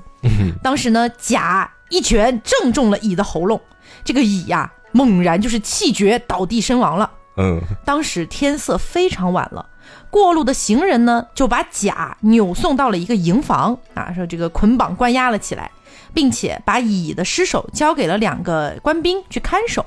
[0.62, 3.62] 当时呢，甲一拳正中了乙的喉咙，
[4.04, 7.12] 这个乙呀、猛然就是气绝倒地身亡了。
[7.38, 9.64] 嗯，当时天色非常晚了，
[10.10, 15.70] 过路的行人呢，就把甲扭送到了一个营房啊，说这个捆绑关押了起来，
[16.16, 19.86] 并且把乙的尸首交给了两个官兵去看守，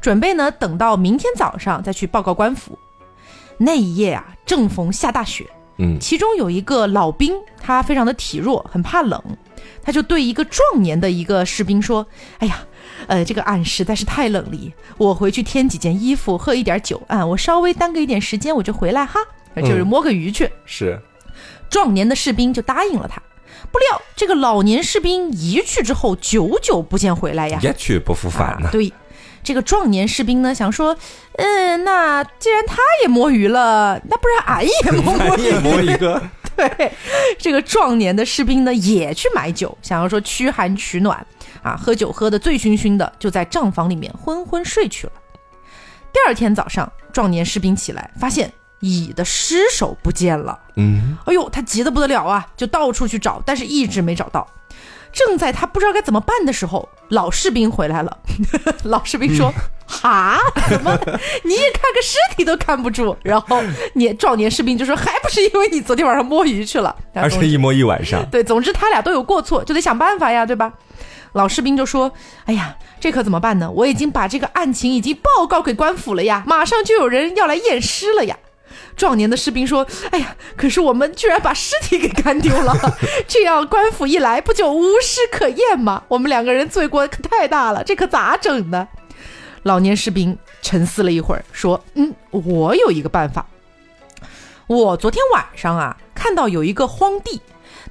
[0.00, 2.76] 准备呢等到明天早上再去报告官府。
[3.58, 5.46] 那一夜啊，正逢下大雪，
[5.78, 9.22] 嗯，其中有一个老兵，他非常的体弱，很怕冷，
[9.82, 12.06] 他就对一个壮年的一个士兵说
[12.38, 12.64] ：“哎呀，
[13.06, 19.20] 呃，这个岸实在是太冷了，我回去添几件衣服，喝一点酒啊，我稍微耽搁一点时间，我就回来哈，
[19.56, 20.50] 就是摸个鱼去。
[20.64, 21.00] 是，
[21.68, 23.22] 壮年的士兵就答应了他。
[23.72, 27.58] 不料这个老年士兵一去之后，久久不见回来呀。
[27.62, 28.68] 一去不复返呢。
[28.68, 28.92] 啊对，
[29.42, 30.96] 这个壮年士兵呢想说，
[31.38, 35.52] 嗯，那既然他也摸鱼了，那不然俺也摸摸鱼。
[35.58, 36.22] 摸一个，
[36.76, 36.92] 对，
[37.38, 41.26] 这个壮年的士兵呢也去买酒，想要说驱寒取暖
[41.62, 45.12] 啊，喝酒喝得醉醺醺的，就在帐房里面昏昏睡去了。
[46.12, 50.58] 第二天早上，壮年士兵起来，发现乙的尸首不见了。
[50.76, 54.46] 嗯，哎呦，他急得不得了啊，就到处去找，但是一直没找到。
[55.14, 58.18] 正在他不知道该怎么办的时候，老士兵回来了。
[58.84, 59.50] 老士兵说
[59.86, 60.90] ：“哈，怎么
[61.44, 63.62] 你也看个尸体都看不住？”然后
[63.94, 68.28] 年壮年士兵就说：“还不是因为你昨天晚上摸鱼去了。”而且一摸一晚上。
[68.28, 70.72] 对，总之他俩都有过错，就得想办法呀，对吧？
[71.34, 72.12] 老士兵就说
[72.46, 73.70] ：“哎呀，这可怎么办呢？
[73.70, 78.36] 我已经把这个案情已经报告给官府了呀，马上就有人要来验尸了呀。”
[78.96, 82.74] 壮年的士兵说：“哎呀，可是我们居然把尸体给干丢了，
[83.26, 86.02] 这样官府一来，不就无尸可验吗？
[86.08, 88.86] 我们两个人罪过可太大了，这可咋整呢？”
[89.64, 93.46] 老年士兵沉思了一会儿，说：“嗯，我有一个办法。
[94.66, 97.40] 我昨天晚上啊，看到有一个荒地，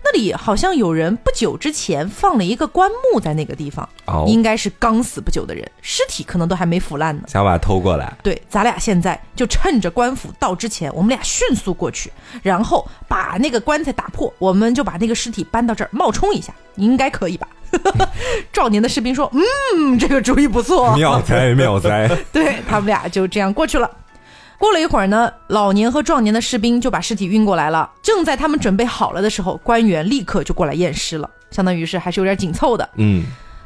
[0.03, 7.23] 那里好像有人不久之前放了一个棺木在那个地方，哦，应该是刚死不久的人，尸体可能都还没腐烂呢。
[7.27, 8.11] 想把它偷过来。
[8.21, 12.11] 对，咱俩现在就趁着官府到之前，我们俩迅速过去，
[12.41, 17.47] 然后把那个棺材打破，我们就把那个尸体搬到这儿冒充一下，应该可以吧？
[18.51, 20.93] 壮年的士兵说：“嗯，这个主意不错。
[20.97, 22.07] ”妙哉妙哉！
[22.31, 23.89] 对他们俩就这样过去了。
[24.63, 27.91] 过了一会儿呢，老年和壮年的士兵就把尸体运过来了。
[28.01, 32.89] 正在他们准备好了的时候，官员立刻就过来验尸了，相当于是还是有点紧凑的。
[32.95, 33.25] 嗯，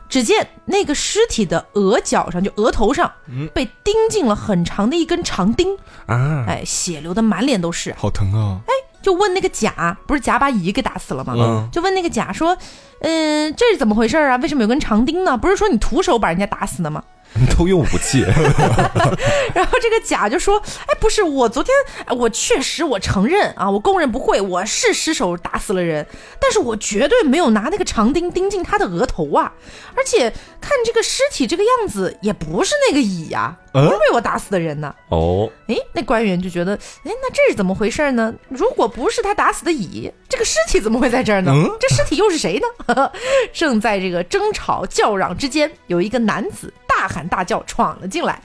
[0.10, 3.12] 只见那个尸体的额角上，就额头上，
[3.54, 7.94] 被钉进了很长的一根长钉，啊，哎，血流的满脸都是。
[7.96, 8.60] 好疼啊！
[8.66, 11.36] 哎就问那个甲，不是甲把乙给打死了吗？
[11.38, 12.58] 嗯就问那个甲说，
[13.02, 14.36] 嗯、这是怎么回事啊？
[14.38, 15.38] 为什么有根长钉呢？
[15.38, 17.04] 不是说你徒手把人家打死的吗？
[17.50, 18.22] 偷用武器。
[19.54, 21.74] 然后这个甲就说：“哎，不是，我昨天
[22.06, 26.06] 哎我确实我承认啊，我供认不讳，我是失手打死了人，
[26.40, 29.54] 但是我绝对没有拿那个长钉钉进他的额头啊！
[29.96, 30.30] 而且
[30.62, 34.94] 看这个尸体这个样子，也不是那个乙呀、不是被我打死的人呢。
[35.10, 38.34] 哦，哎，那官员就觉得，哎，那这是怎么回事呢？
[38.50, 41.52] 如果不是他打死的乙，这个尸体怎么会在这儿呢？
[41.54, 43.12] 嗯这尸体又是谁呢？
[43.54, 48.42] 正在这个争吵叫嚷之间，有一个男子大喊大叫闯了进来。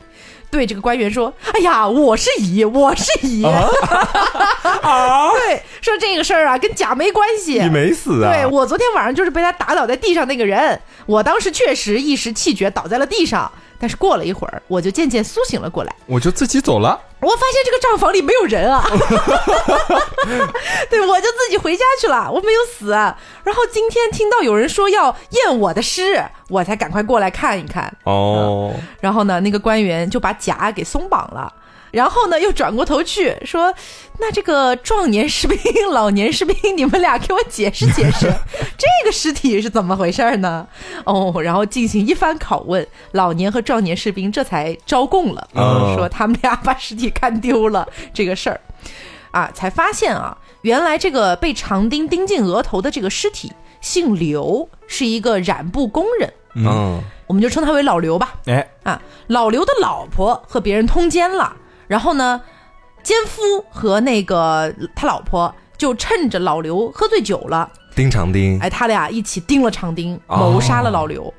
[0.50, 3.42] 对这个官员说：“哎呀，我是乙，我是乙。
[3.42, 3.70] 啊
[5.32, 7.58] 对，说这个事儿啊，跟甲没关系。
[7.58, 8.30] 你没死啊？
[8.30, 15.96] 对我昨天晚上就是被他打倒在地上那个人，我当时确实一时气绝倒在了地上，但是过了一会儿，我就渐渐苏醒了过来。
[16.04, 17.00] 我就自己走了。
[17.22, 18.84] 我发现这个账房里没有人啊，
[20.90, 22.90] 对，我就自己回家去了，我没有死。
[22.90, 27.92] 然后今天听到有人说要验我的尸，我才赶快过来看一看。
[28.04, 31.52] 哦，然后呢，那个官员就把甲给松绑了。
[31.92, 33.72] 然后呢，又转过头去说
[34.18, 35.58] ：“那这个壮年士兵、
[35.92, 38.32] 老年士兵，你们俩给我解释解释，
[38.78, 40.66] 这个尸体是怎么回事呢？”
[41.04, 45.94] 哦，然后进行一番拷问，老年和壮年士兵这才招供了，哦。
[45.96, 48.60] 说他们俩把尸体看丢了这个事儿，
[49.30, 53.52] 啊，才发现啊，原来这个被长钉钉进额头的这个尸体
[53.82, 58.34] 姓刘，是一个染布工人，嗯，我们就称他为老刘吧。
[58.46, 61.54] 哎，啊，老刘的老婆和别人通奸了，
[61.92, 62.40] 然后呢，
[63.02, 71.32] 奸夫和那个他老婆就趁着老刘喝醉酒了，盯长丁，哎，他俩一起盯了长钉，哦谋杀了老刘。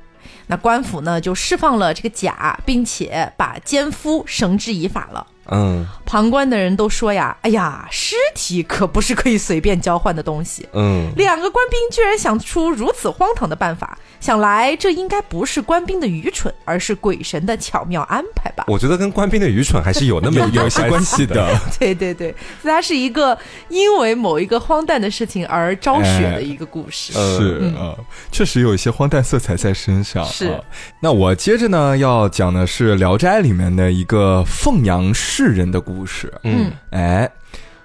[0.46, 5.26] 那官府呢就释放了这个甲，并且把奸夫绳之以法了。
[5.50, 10.68] 嗯旁观的人都说呀，哎呀，尸体可不是可以随便交换的东西。
[10.72, 18.64] 嗯，两个官兵居然想出如此荒唐的办法，想来这应该不是官兵的愚蠢，而是鬼神的巧妙安排吧？
[18.68, 21.52] 我觉得跟官兵的愚蠢还是有那么有有一些关系的。
[21.80, 23.36] 对对对，所以它是一个
[23.68, 27.12] 因为某一个荒诞的事情而昭雪的一个故事。
[27.14, 27.96] 呃是啊，
[28.30, 30.24] 确实有一些荒诞色彩在身上。
[30.26, 30.60] 是啊
[31.00, 36.32] 那我接着呢要讲的是《聊斋》里面的一个凤阳士人的故事。
[36.44, 37.28] 嗯哎，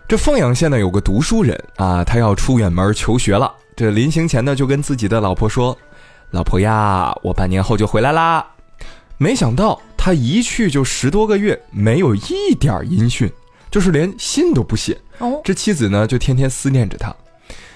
[0.07, 3.51] 这凤阳县呢有个读书人啊，他要出远门求学了。
[3.75, 5.75] 这临行前呢，就跟自己的老婆说
[6.29, 8.45] ：“老婆呀，我半年后就回来啦。”
[9.17, 13.27] 没想到他一去就十多个月，没有一点音讯，
[13.71, 14.95] 就是连信都不写。
[15.17, 17.15] 哦，这妻子呢就天天思念着他。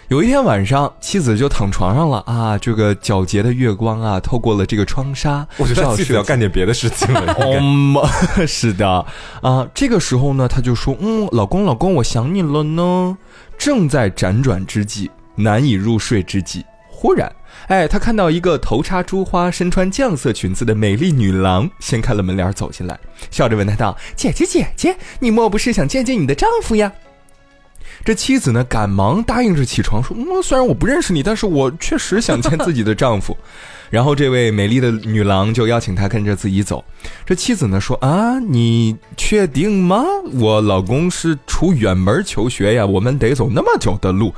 [0.09, 7.35] 有一天晚上，妻子就躺床上了啊，这个皎洁的月光啊，透过了这个窗纱，我觉得妻子要干点别的事情了。
[7.39, 7.95] 嗯，
[8.45, 9.05] 是的
[9.41, 9.67] 啊。
[9.73, 13.17] 这个时候呢，他就说：“嗯，老公，老公，我想你了呢。”
[13.57, 17.33] 正在辗转之际，难以入睡之际，忽然，
[17.67, 22.99] 哎，他看到一个头插珠花、身穿绛色裙子的美丽女郎掀开了门帘走进来，
[23.31, 26.91] 笑着问他道：“姐姐，姐姐，你莫不是想见见你的丈夫呀？”
[28.05, 33.37] 这妻子呢，赶忙答应着起床说：“嗯，虽然我不认识你，但是我确实想见自己的丈夫。
[33.89, 36.83] ”然后这位美丽的女郎就邀请他跟着自己走。
[37.25, 40.03] 这妻子呢说：“啊，你确定吗？
[40.33, 44.33] 我老公是出远门求学呀，我们得走那么久的路。”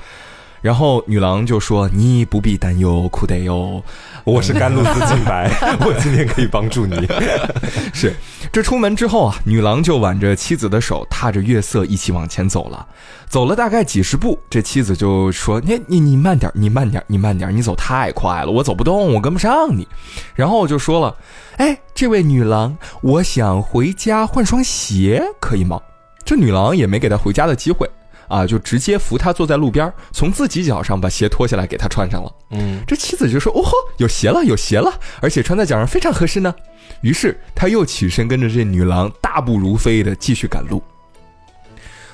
[0.65, 3.83] 然后女郎就说：“你不必担忧，苦得哟，
[4.23, 5.47] 我是甘露寺净白，
[5.85, 7.07] 我今天可以帮助你。
[7.93, 8.15] 是，
[8.51, 12.83] 这出门之后啊，女郎就挽着妻子的手，踏着月色一起往前走了。
[13.27, 19.87] 走了大概几十步，这妻子就说：“你你你慢点，你慢点，你慢点，你走太快了，我走不动，我跟不上你。”
[20.33, 21.15] 然后我就说了
[21.57, 25.79] ：“哎，这位女郎，我想回家换双鞋，可以吗？”
[26.25, 27.87] 这女郎也没给他回家的机会。
[28.27, 32.31] 啊，就直接扶他坐在路边，从自己脚上把鞋脱下来给他穿上了。
[32.51, 36.53] 嗯，这妻子就说：“哦吼，有鞋了，有鞋了，而且穿在脚上非常合适呢。”
[37.01, 40.81] 于是他又起身跟着这女郎大步如飞的继续赶路。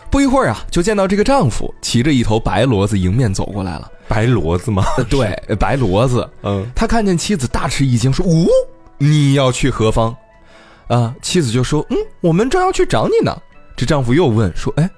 [0.10, 3.90] 不一会儿啊，就见到这个丈夫骑着一头白骡子迎面走过来了。
[4.10, 4.84] 白骡子吗？
[5.10, 6.30] 对，白骡子。
[6.44, 8.46] 嗯，他看见妻子大吃一惊，说：“哦，
[8.98, 10.14] 你要去何方？”
[10.90, 13.34] 啊，妻子就说：“嗯，我们正要去找你呢。”
[13.78, 14.90] 这丈夫又问说：“哎。”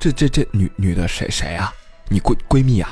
[0.00, 1.70] 这这这女女的谁谁啊？
[2.08, 2.90] 你闺闺蜜啊？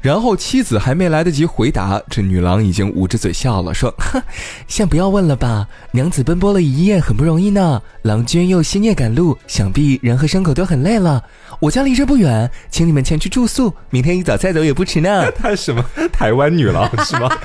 [0.00, 4.22] 然后妻子还没来得及回答，这女郎已经捂着嘴笑了，说：“哼
[4.66, 7.82] 先不要问了吧，娘子奔波了一夜，很不容易呢。
[8.02, 11.22] 郎君又星夜赶路，想必人和牲口都很累了。
[11.58, 15.30] 我家离这不远，请你们前去住宿，明天一早再走也不迟呢。
[15.36, 17.28] ”她什么台湾女郎是吗？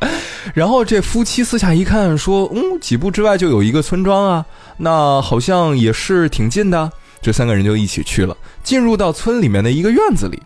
[0.54, 4.46] 然后这夫妻私下一看，说：“嗯，几步之外就有一个村庄啊，
[4.78, 6.90] 那好像也是挺近的。”
[7.22, 10.42] 这三个人就一起去了，进入到村里面的一个院子里。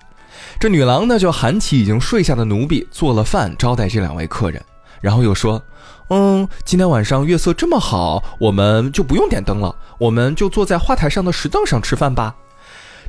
[0.61, 4.63] 这女郎呢就喊起已经睡下的奴婢，做了饭招待这两位客人，
[5.01, 5.63] 然后又说
[6.09, 12.35] ：“嗯，今天晚上月色这么好，我们就不用点灯了，我们就坐在花台上的石凳上吃饭吧。”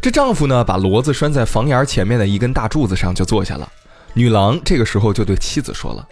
[0.01, 3.69] 这丈夫呢把骡子拴在房檐前面的一根大柱子上就坐下了。
[4.13, 6.07] 女郎这个时候就对妻子说了：“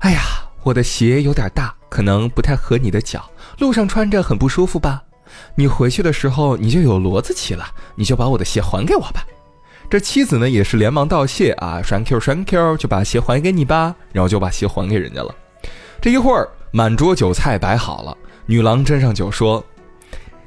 [0.00, 0.20] 哎呀，
[0.62, 5.02] 我的鞋有点大，可能不太合你的脚，路上穿着很不舒服吧。”
[5.54, 9.26] 你回去的时候你就有骡子骑了，你就把我的鞋还给我吧。
[9.88, 15.34] 这妻子呢也是连忙道谢啊，thank you，thank you，就把鞋还给你吧，然后就把鞋还给人家了。
[16.00, 19.64] 这一会儿满桌酒菜摆好了，女郎斟上酒说：“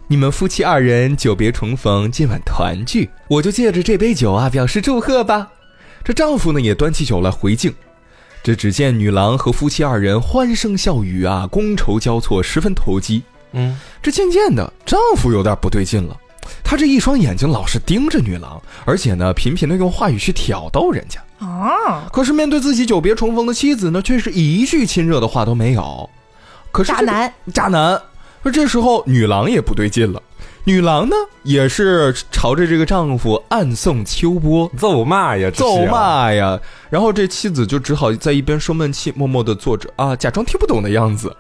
[0.08, 5.50] 你们夫妻二人久别重逢，今晚团聚，我就借着这杯酒啊表示祝贺吧。”
[6.04, 7.74] 这丈夫呢也端起酒来回敬。
[8.42, 13.24] 这只见女郎和夫妻二人欢声笑语啊，觥筹交错，十分投机。
[13.54, 16.16] 嗯，这渐渐的，丈夫有点不对劲了。
[16.64, 22.08] 他这一双眼睛老是盯着女郎，而且呢，频频的用话语去挑逗人家啊。
[22.12, 26.10] 可是面对自己久别重逢的妻子呢，却是一句亲热的话都没有。
[26.72, 28.02] 可是渣男，渣男。
[28.42, 30.22] 而这时候，女郎也不对劲了。
[30.64, 36.60] 女郎呢，也是朝着这个丈夫暗送秋波，揍骂呀，揍骂呀。
[36.90, 41.36] 然后这妻子就只好在一边生闷气，默默的坐着啊，假装听不懂的样子。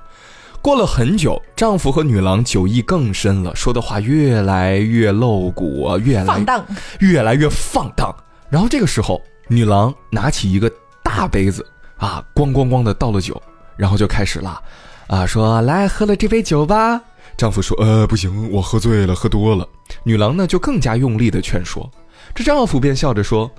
[0.61, 6.65] 过了很久，丈夫和女郎酒意更深了，说的话越来越露骨，越来放荡，
[6.99, 8.13] 越来越放荡。
[8.49, 11.65] 然后这个时候，女郎拿起一个大杯子，
[11.97, 13.41] 啊，咣咣咣的倒了酒，
[13.77, 14.61] 然后就开始了，
[15.07, 17.01] 啊，说来喝了这杯酒吧。
[17.37, 19.65] 丈夫说，呃，不行，我喝醉了，喝多了。
[20.03, 21.89] 女郎呢就更加用力的劝说，
[22.35, 23.49] 这丈夫便笑着说，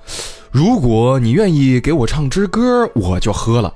[0.50, 3.72] 如果你愿意给我唱支歌，我就喝了。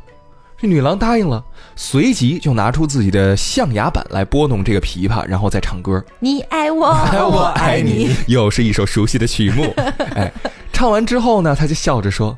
[0.65, 1.45] 这女郎答应了，
[1.77, 6.03] 随即就拿出自己的象牙板来拨弄这个琵琶，然后再唱歌。
[6.19, 6.87] 你爱我，
[7.31, 9.75] 我爱你， 又是一首熟悉的曲目。
[10.15, 10.33] 哎，
[10.73, 12.35] 唱完之后呢，他就笑着说：“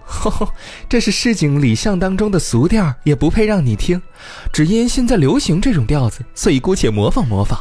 [0.91, 4.03] 这是市井礼相当中的俗调，也不配让你听。
[4.53, 7.57] 只因现在流行这种调子，所以姑且模仿模仿。”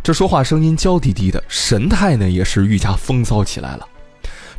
[0.00, 3.84] 这说话声音娇滴滴的，神态呢也是愈加风骚起来了。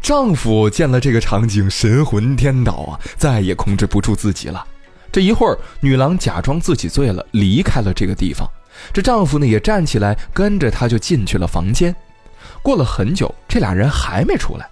[0.02, 4.66] 丈夫见了这个场景，神魂颠倒啊，再也控制不住自己了。
[5.12, 8.48] 这一会儿，女郎假装自己醉了，离开了这个地方。
[8.94, 11.96] 这丈夫呢，也站起来，跟着她就进去了房间。
[12.62, 14.70] 过了很久，这俩人还没出来。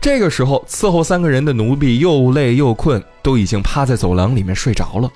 [0.00, 5.08] 这个时候，伺候三个人的奴婢又累又困，都已经趴在走廊里面睡着了。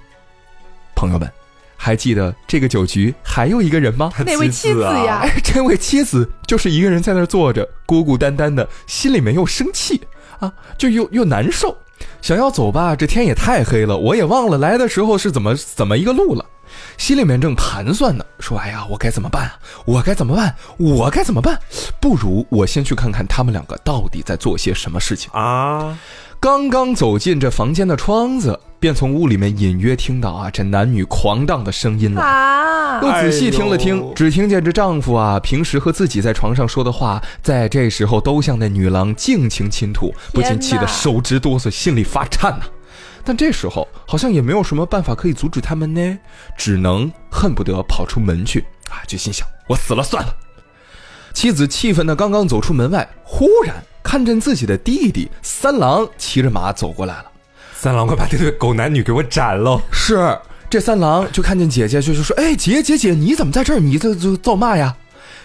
[0.95, 1.29] 朋友们，
[1.77, 4.13] 还记得这个酒局还有一个人吗？
[4.15, 5.21] 他哪位妻子啊呀？
[5.25, 10.01] 哎， 这位妻子就是一个人在那儿坐着，孤孤单单的，心里面又生气
[10.39, 11.77] 啊，就又又难受，
[12.21, 16.45] 想要走吧，这天也太黑了，我也忘了来的时候是怎么怎么一个路了，
[16.99, 19.59] 心里面正盘算呢，说哎呀，我该怎么办啊？
[19.85, 20.55] 我该怎么办？
[20.77, 21.59] 我该怎么办？
[22.01, 25.31] 不如我先去看看他们两个到底在做些什么事情。
[25.33, 25.97] 啊，
[26.39, 32.23] 刚刚走进这房间的窗子，便从屋里面隐约听到啊这男女狂荡的声音了。
[32.23, 42.67] 啊，又仔细听了听，哎只听见这丈夫啊平时和自己在床上说的话，在这时候都向那女郎尽情倾吐，不禁气得手直哆嗦，心里发颤呐、
[43.25, 46.19] 但这时候好像也没有什么办法可以阻止他们呢，
[46.57, 48.61] 只能恨不得跑出门去
[48.91, 49.03] 啊！
[49.09, 50.37] 就心想：我死了算了。
[51.33, 53.75] 妻子气愤的刚刚走出门外，忽然
[54.07, 57.25] 看见自己的弟弟三郎骑着马走过来了。
[57.75, 59.83] 三郎，快把这对狗男女给我斩喽！
[59.91, 60.39] 是
[60.71, 63.81] 这三郎就看见姐姐，就是说：“哎，姐姐姐，你怎么在这儿？
[63.81, 64.97] 你这这造嘛呀？”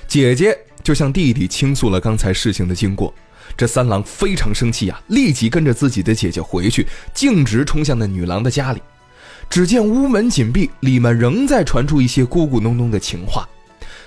[0.07, 3.12] 姐姐就向弟弟倾诉了刚才事情的经过。
[3.57, 6.86] 这三郎非常生气啊，立即跟着自己的姐姐回去，
[7.16, 8.82] 径直冲向那女郎的家里。
[9.49, 13.43] 只见屋门紧闭，里面仍在传出一些咕咕哝哝的情话。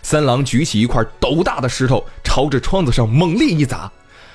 [0.00, 3.90] 三郎举起一块斗大的石头，朝着窗子上猛力一砸，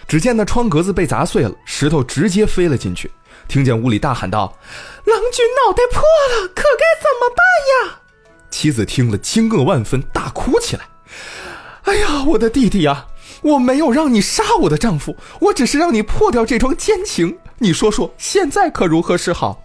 [0.10, 3.12] 只见那窗格子被砸碎了，石头直接飞了进去。
[3.48, 4.52] 听见屋里大喊道
[5.06, 8.00] ：“郎君脑袋破了，可该怎么办呀？”
[8.50, 10.84] 妻子听了惊愕万分，大哭起来
[11.86, 13.06] ：“哎呀，我的弟弟呀，
[13.44, 17.38] 我没有让你杀我的丈夫，我只是让你破掉这桩奸情。
[17.60, 19.62] 你说说，现在可如何是好？”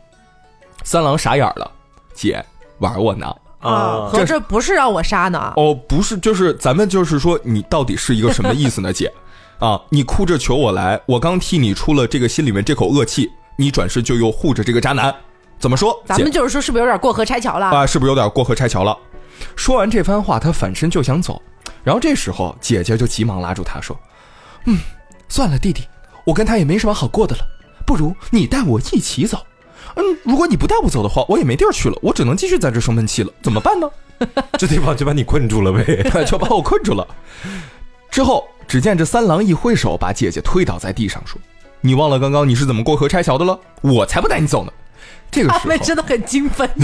[0.84, 1.72] 三郎傻眼了
[2.14, 2.44] ：“姐，
[2.80, 5.54] 玩我呢？”啊，这合着不是让我杀呢？
[5.56, 9.10] 哦，不是，就是咱们就是说，你到底是一个什么意思呢，姐？
[9.64, 15.14] 啊，你哭着求我来，我刚替你出了这个心里面这口恶气，你转世就又护着这个渣男，
[15.58, 15.98] 怎么说？
[16.04, 17.68] 咱们就是说，是不是有点过河拆桥了？
[17.68, 18.94] 啊，是不是有点过河拆桥了？
[19.56, 21.40] 说完这番话，他反身就想走，
[21.82, 23.98] 然后这时候姐姐就急忙拉住他说
[24.66, 24.78] ：“嗯，
[25.30, 25.88] 算了，弟弟，
[26.26, 27.40] 我跟他也没什么好过的了，
[27.86, 29.38] 不如你带我一起走。
[29.96, 33.88] 嗯，如果你不带我走的话，我也没地儿去了，我只能继续在这生闷气了，怎么办呢？
[34.58, 36.02] 这地方就把你困住了呗。
[36.28, 37.06] 就把我困住了。
[38.14, 41.36] 之后，只见这三郎一挥手，把姐姐推倒在地上，说
[41.82, 43.58] ：“你忘了刚刚你是怎么过河拆桥的了？
[43.80, 44.72] 我才不带你走呢。”
[45.34, 46.68] 这个他时候，们真的很精分。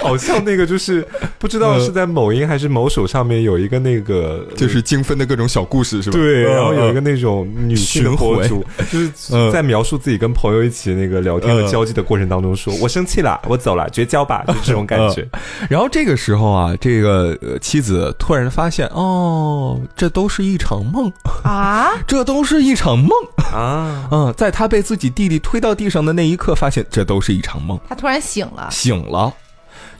[0.00, 1.06] 好像那个就是
[1.38, 6.16] 不知道是在某音还是某手上面有一个那个 就是精分的各种小故事，是吧？
[6.16, 15.26] 对，嗯然后有一个嗯那种女性巡回博主，就是嗯在描述自己跟朋友一起那个聊天的嗯交际的过程当中说，我生气了，我走了，绝交吧，就是这种感觉。
[15.68, 23.10] 然后这个时候啊，这个呃妻子突然发现，哦，这都是一场梦，啊， 这都是一场梦。
[23.52, 27.78] 啊，嗯，在他被自己弟弟推到地上的那一刻，发现这都是一场梦。
[27.86, 29.34] 他突然醒了，醒了，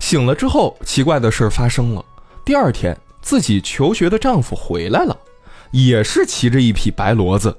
[0.00, 2.02] 醒了之后，奇怪的事儿发生了。
[2.46, 5.14] 第二天，自己求学的丈夫回来了，
[5.72, 7.54] 也是骑着一匹白骡子。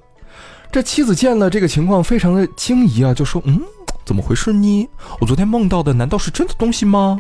[0.72, 3.62] 这妻子见了这个情况，非常的惊疑啊，就说：“嗯，
[4.06, 4.90] 怎么回事呢？
[5.20, 7.20] 我昨天梦到的难道是真的东西吗？”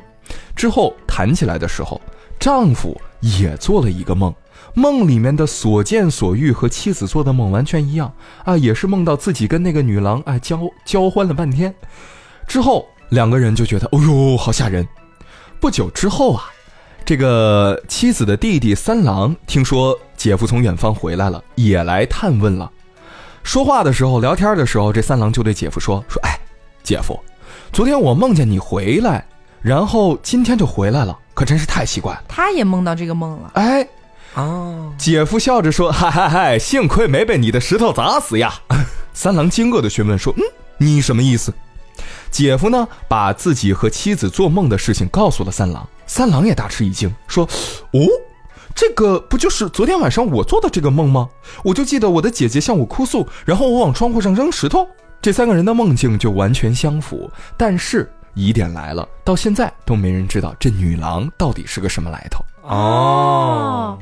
[0.55, 1.99] 之后谈起来的时候，
[2.39, 4.33] 丈夫也做了一个梦，
[4.79, 8.11] 梦里面的所见所遇和妻子做的梦完全一样
[8.45, 11.75] 啊，也是梦到自己跟那个女郎啊交交欢了半天。
[12.47, 14.87] 之后两个人就觉得，哦呦，好吓人。
[15.59, 16.45] 不久之后啊，
[17.03, 22.71] 这个妻子的弟弟三郎听说姐夫从远方回来了，也来探问了。
[23.43, 26.39] 说话的时候，聊天的时候，这三郎就对姐夫说：“说，哎，
[26.83, 27.19] 姐夫，
[27.73, 29.25] 昨天我梦见你回来，
[29.61, 32.23] 然后今天就回来了，可真是太奇怪了。
[32.27, 33.51] 他也梦到这个梦了。
[33.55, 33.87] 哎，
[34.39, 38.53] 哦，姐夫笑着说：“嗨嗨嗨，幸亏没被你的石头砸死呀。
[39.13, 40.43] ”三郎惊愕的询问说：“嗯，
[40.77, 41.53] 你什么意思？”
[42.31, 45.87] 姐夫呢，把自己和妻子做梦的事情告诉了三郎。
[46.05, 47.45] 三郎也大吃一惊，说
[47.91, 47.99] ：“哦，
[48.73, 51.27] 这个不就是昨天晚上我做的这个梦吗？
[51.63, 54.87] 我就记得我的姐姐向我哭诉，然后我往窗户上扔石头。
[55.21, 57.29] 这三个人的梦境就完全相符。
[57.57, 62.45] 但是疑点来了，到现在都没人知道这女郎到底是个什么来头。
[62.61, 63.97] 哦，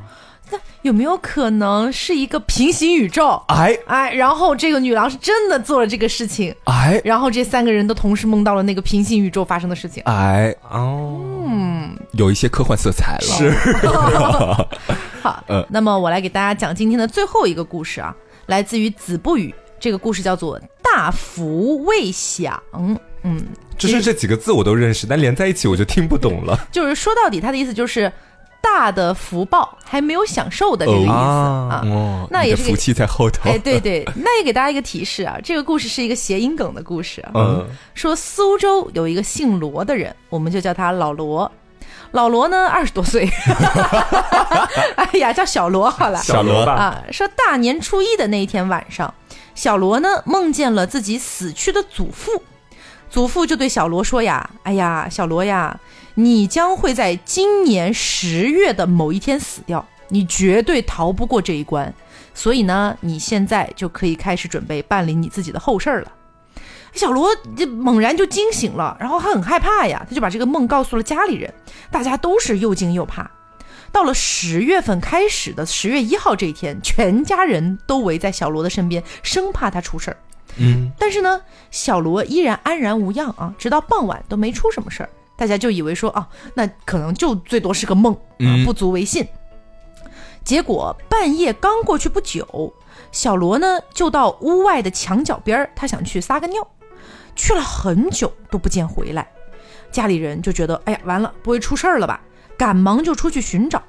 [0.52, 3.42] 那有没有可能是一个平行宇宙？
[3.48, 10.02] 哎哎，然后这个女郎是真的做了这个事情，哎然后这三个人都同时梦到了那个平行宇宙发生的事情。
[10.06, 13.22] 哎，哦，嗯，有一些科幻色彩了。
[13.22, 13.52] 是
[15.22, 19.54] 好呃，那么我来给大家讲今天的最后一个故事啊，来自于子不语。
[19.80, 22.60] 这个故事叫做《大福未享》。
[23.22, 23.46] 嗯，
[23.78, 26.68] 就是这几个字我都认识，但连在一起我就听不懂了。
[26.72, 28.12] 就是说到底，他的意思就是
[28.76, 31.82] 大的福报还没有享受的这个意思哦啊。
[31.86, 33.50] 哦，那也是福气在后头。
[33.50, 37.32] 哎，对对， 那也给大家一个提示啊，这个故事是一个谐音梗的故事啊。
[37.36, 41.52] 嗯说苏州有一个姓罗的人，我们就叫他老罗。
[42.12, 43.28] 老罗呢，二十多岁，
[44.96, 46.20] 哎呀，叫小罗好了。
[46.20, 49.14] 小罗吧，啊，说大年初一的那一天晚上，
[49.56, 52.44] 小罗呢梦见了自己死去的祖父，
[53.10, 55.78] 祖父就对小罗说呀：“哎呀，小罗呀，
[56.20, 61.94] 你将会在今年十月的某一天死掉，你绝对逃不过这一关。
[62.34, 66.12] 所以呢，你现在就可以开始准备办理你自己的后事儿了。”
[66.92, 71.54] 小罗这猛然就惊醒了，然后他很害怕呀，他就把这个梦告诉了家里人，
[71.92, 73.30] 大家都是又惊又怕。
[73.92, 80.18] 到了十月份开始的十月一号这一天，全家人都围在小罗的身边，生怕他出事儿。
[80.58, 85.10] 嗯，但是呢，小罗依然安然无恙啊，直到傍晚都没出什么事儿。
[85.38, 89.26] 大家就以为说啊，那可能就最多是个梦啊嗯，不足为信。
[90.44, 92.74] 结果半夜刚过去不久，
[93.12, 96.68] 小罗呢就到屋外的墙角边儿，他想去撒个尿，
[97.36, 99.28] 去了很久都不见回来。
[99.92, 102.20] 家里人就觉得，哎呀，完了，不会出事儿了吧？
[102.58, 103.84] 赶忙就出去寻找，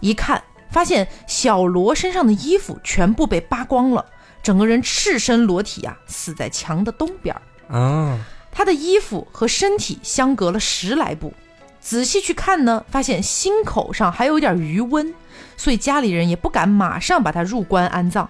[0.00, 4.06] 一看发现小罗身上的衣服全部被扒光了，
[4.42, 7.42] 整个人赤身裸体啊，死在墙的东边儿。
[7.76, 8.18] 啊，
[8.56, 11.34] 他的衣服和身体相隔了十来步，
[11.78, 15.12] 仔细去看呢，发现心口上还有点余温，
[15.58, 18.26] 所以家里人也不敢马上把他入棺安葬。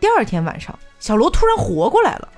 [0.00, 2.28] 第二天晚上，小罗突然活过来了，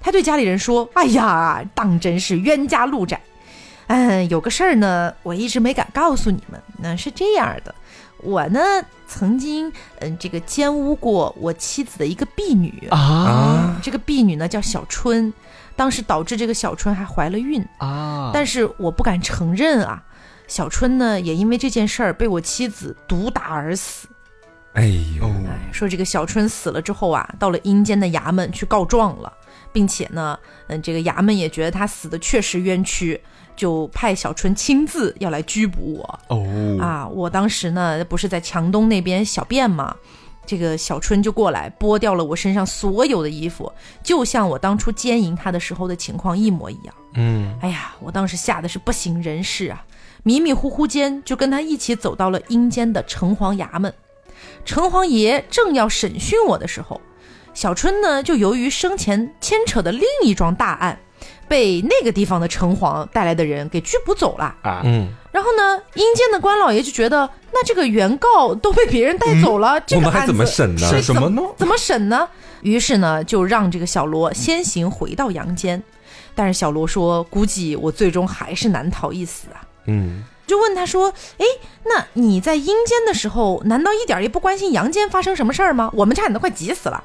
[0.00, 3.20] 他对家里人说：“哎呀，当真是冤家路窄。
[3.88, 6.58] 嗯，有个事儿呢，我一直没敢告诉你们。
[6.78, 7.74] 那是这样的，
[8.22, 8.60] 我呢
[9.06, 15.30] 曾经嗯这个奸污过我妻子的一个婢女啊这个婢女呢叫小春，
[15.80, 18.30] 当时导致这个小春还怀了孕，啊！
[18.34, 20.02] 但是我不敢承认啊。
[20.46, 24.06] 小春呢也因为这件事儿被我妻子毒打而死。
[24.74, 24.84] 哎
[25.18, 25.26] 呦，
[25.72, 29.32] 说这个小春死了之后啊，到了阴间的衙门去告状了，
[29.72, 33.18] 并且呢，嗯，这个衙门也觉得他死的确实冤屈，
[33.56, 36.20] 就派小春亲自要来拘捕我。
[36.28, 39.96] 哦啊，我当时呢不是在强东那边小便嘛，
[40.50, 43.72] 这个小春就过来剥掉了我身上所有的衣服，
[44.02, 46.92] 就像我当初奸淫他的时候的情况一模一样。
[47.14, 49.84] 嗯，哎呀，我当时吓得是不省人事啊，
[50.24, 53.94] 迷迷糊糊间就跟他一起走到了阴间的城隍衙门。
[54.64, 57.00] 城隍爷正要审讯我的时候，
[57.54, 60.98] 小春呢就由于生前牵扯的另一桩大案，
[61.50, 64.54] 被那个地方的城隍带来的人给拘捕走了。
[64.62, 70.88] 啊嗯，然后呢，阴间的官老爷就觉得，那这个原告都被别人带走了，这个案子我们还怎么审呢？
[70.88, 71.42] 审什么呢？
[71.56, 72.28] 怎么审呢？
[72.62, 75.82] 于是呢，就让这个小罗先行回到阳间。
[76.36, 79.66] 但是小罗说，估计我最终还是难逃一死啊。
[79.86, 81.44] 嗯，就问他说：“哎，
[81.84, 85.90] 那你在阴间的时候，难道一点也不关心阳间发生什么事儿吗？
[85.94, 87.02] 我们差点都快急死了。”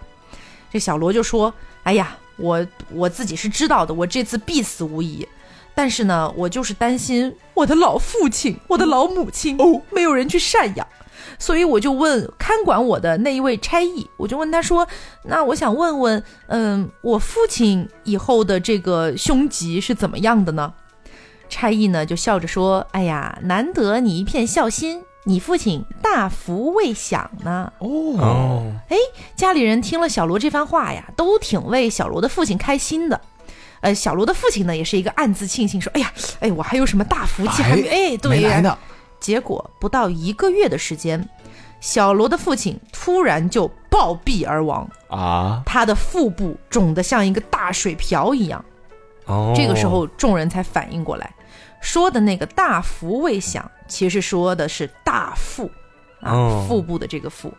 [0.71, 1.51] 这小罗就说
[1.83, 5.27] ：“哎呀，我我自己是知道的，我这次必死无疑。
[5.73, 10.87] 但是呢，我就是担心我的老父亲、我的老母亲哦，没有人去赡养，
[11.37, 14.87] 所以我就问看管我的那一位差役，我就问他说
[15.27, 20.73] ：‘那我想问问，嗯，我父亲以后的这个凶吉是怎么样的呢？’”
[21.49, 27.73] 差役呢就笑着说：“哎呀，难得你一片孝心，你父亲大福未享呢。
[27.79, 28.95] 哦哎，”
[29.35, 33.19] 家里人听了小罗这番话呀，都挺为小罗的父亲开心的。
[33.81, 37.61] 呃，小罗的父亲呢，也是一个暗自庆幸，说：“哎呀，哎，我还有什么大福气？
[37.61, 38.77] 还没哎，对呀。
[39.19, 41.27] 结果不到一个月的时间，
[41.79, 48.63] 小罗的父亲突然就暴毙而亡，啊，他的腹部肿得像一个大水瓢一样。
[49.25, 51.33] 哦，这个时候，众人才反应过来，
[51.81, 55.69] 说的那个大福未享，其实说的是大腹
[56.21, 56.65] 啊，哦。
[56.67, 57.53] 腹部的这个腹。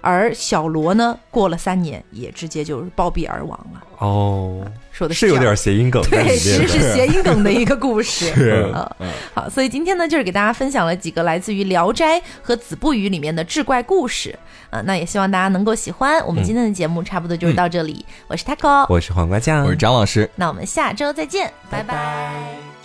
[0.00, 3.82] 而小罗呢，过了三年，也直接就是暴毙而亡了。
[3.98, 8.26] 哦，说的是有点谐音梗在对，其实是谐音梗的一个故事。
[8.32, 8.70] 是。
[8.72, 8.96] 啊，
[9.34, 14.38] 好，所以今天呢，就是给大家分享了几个来自于《聊斋》和《子不语》里面的志怪故事。
[14.70, 16.24] 啊，那也希望大家能够喜欢。
[16.24, 20.30] 我们今天的节目差不多就是到这里，我是 taco，、我是黄瓜酱，我是张老师。
[20.36, 22.77] 那我们下周再见，拜拜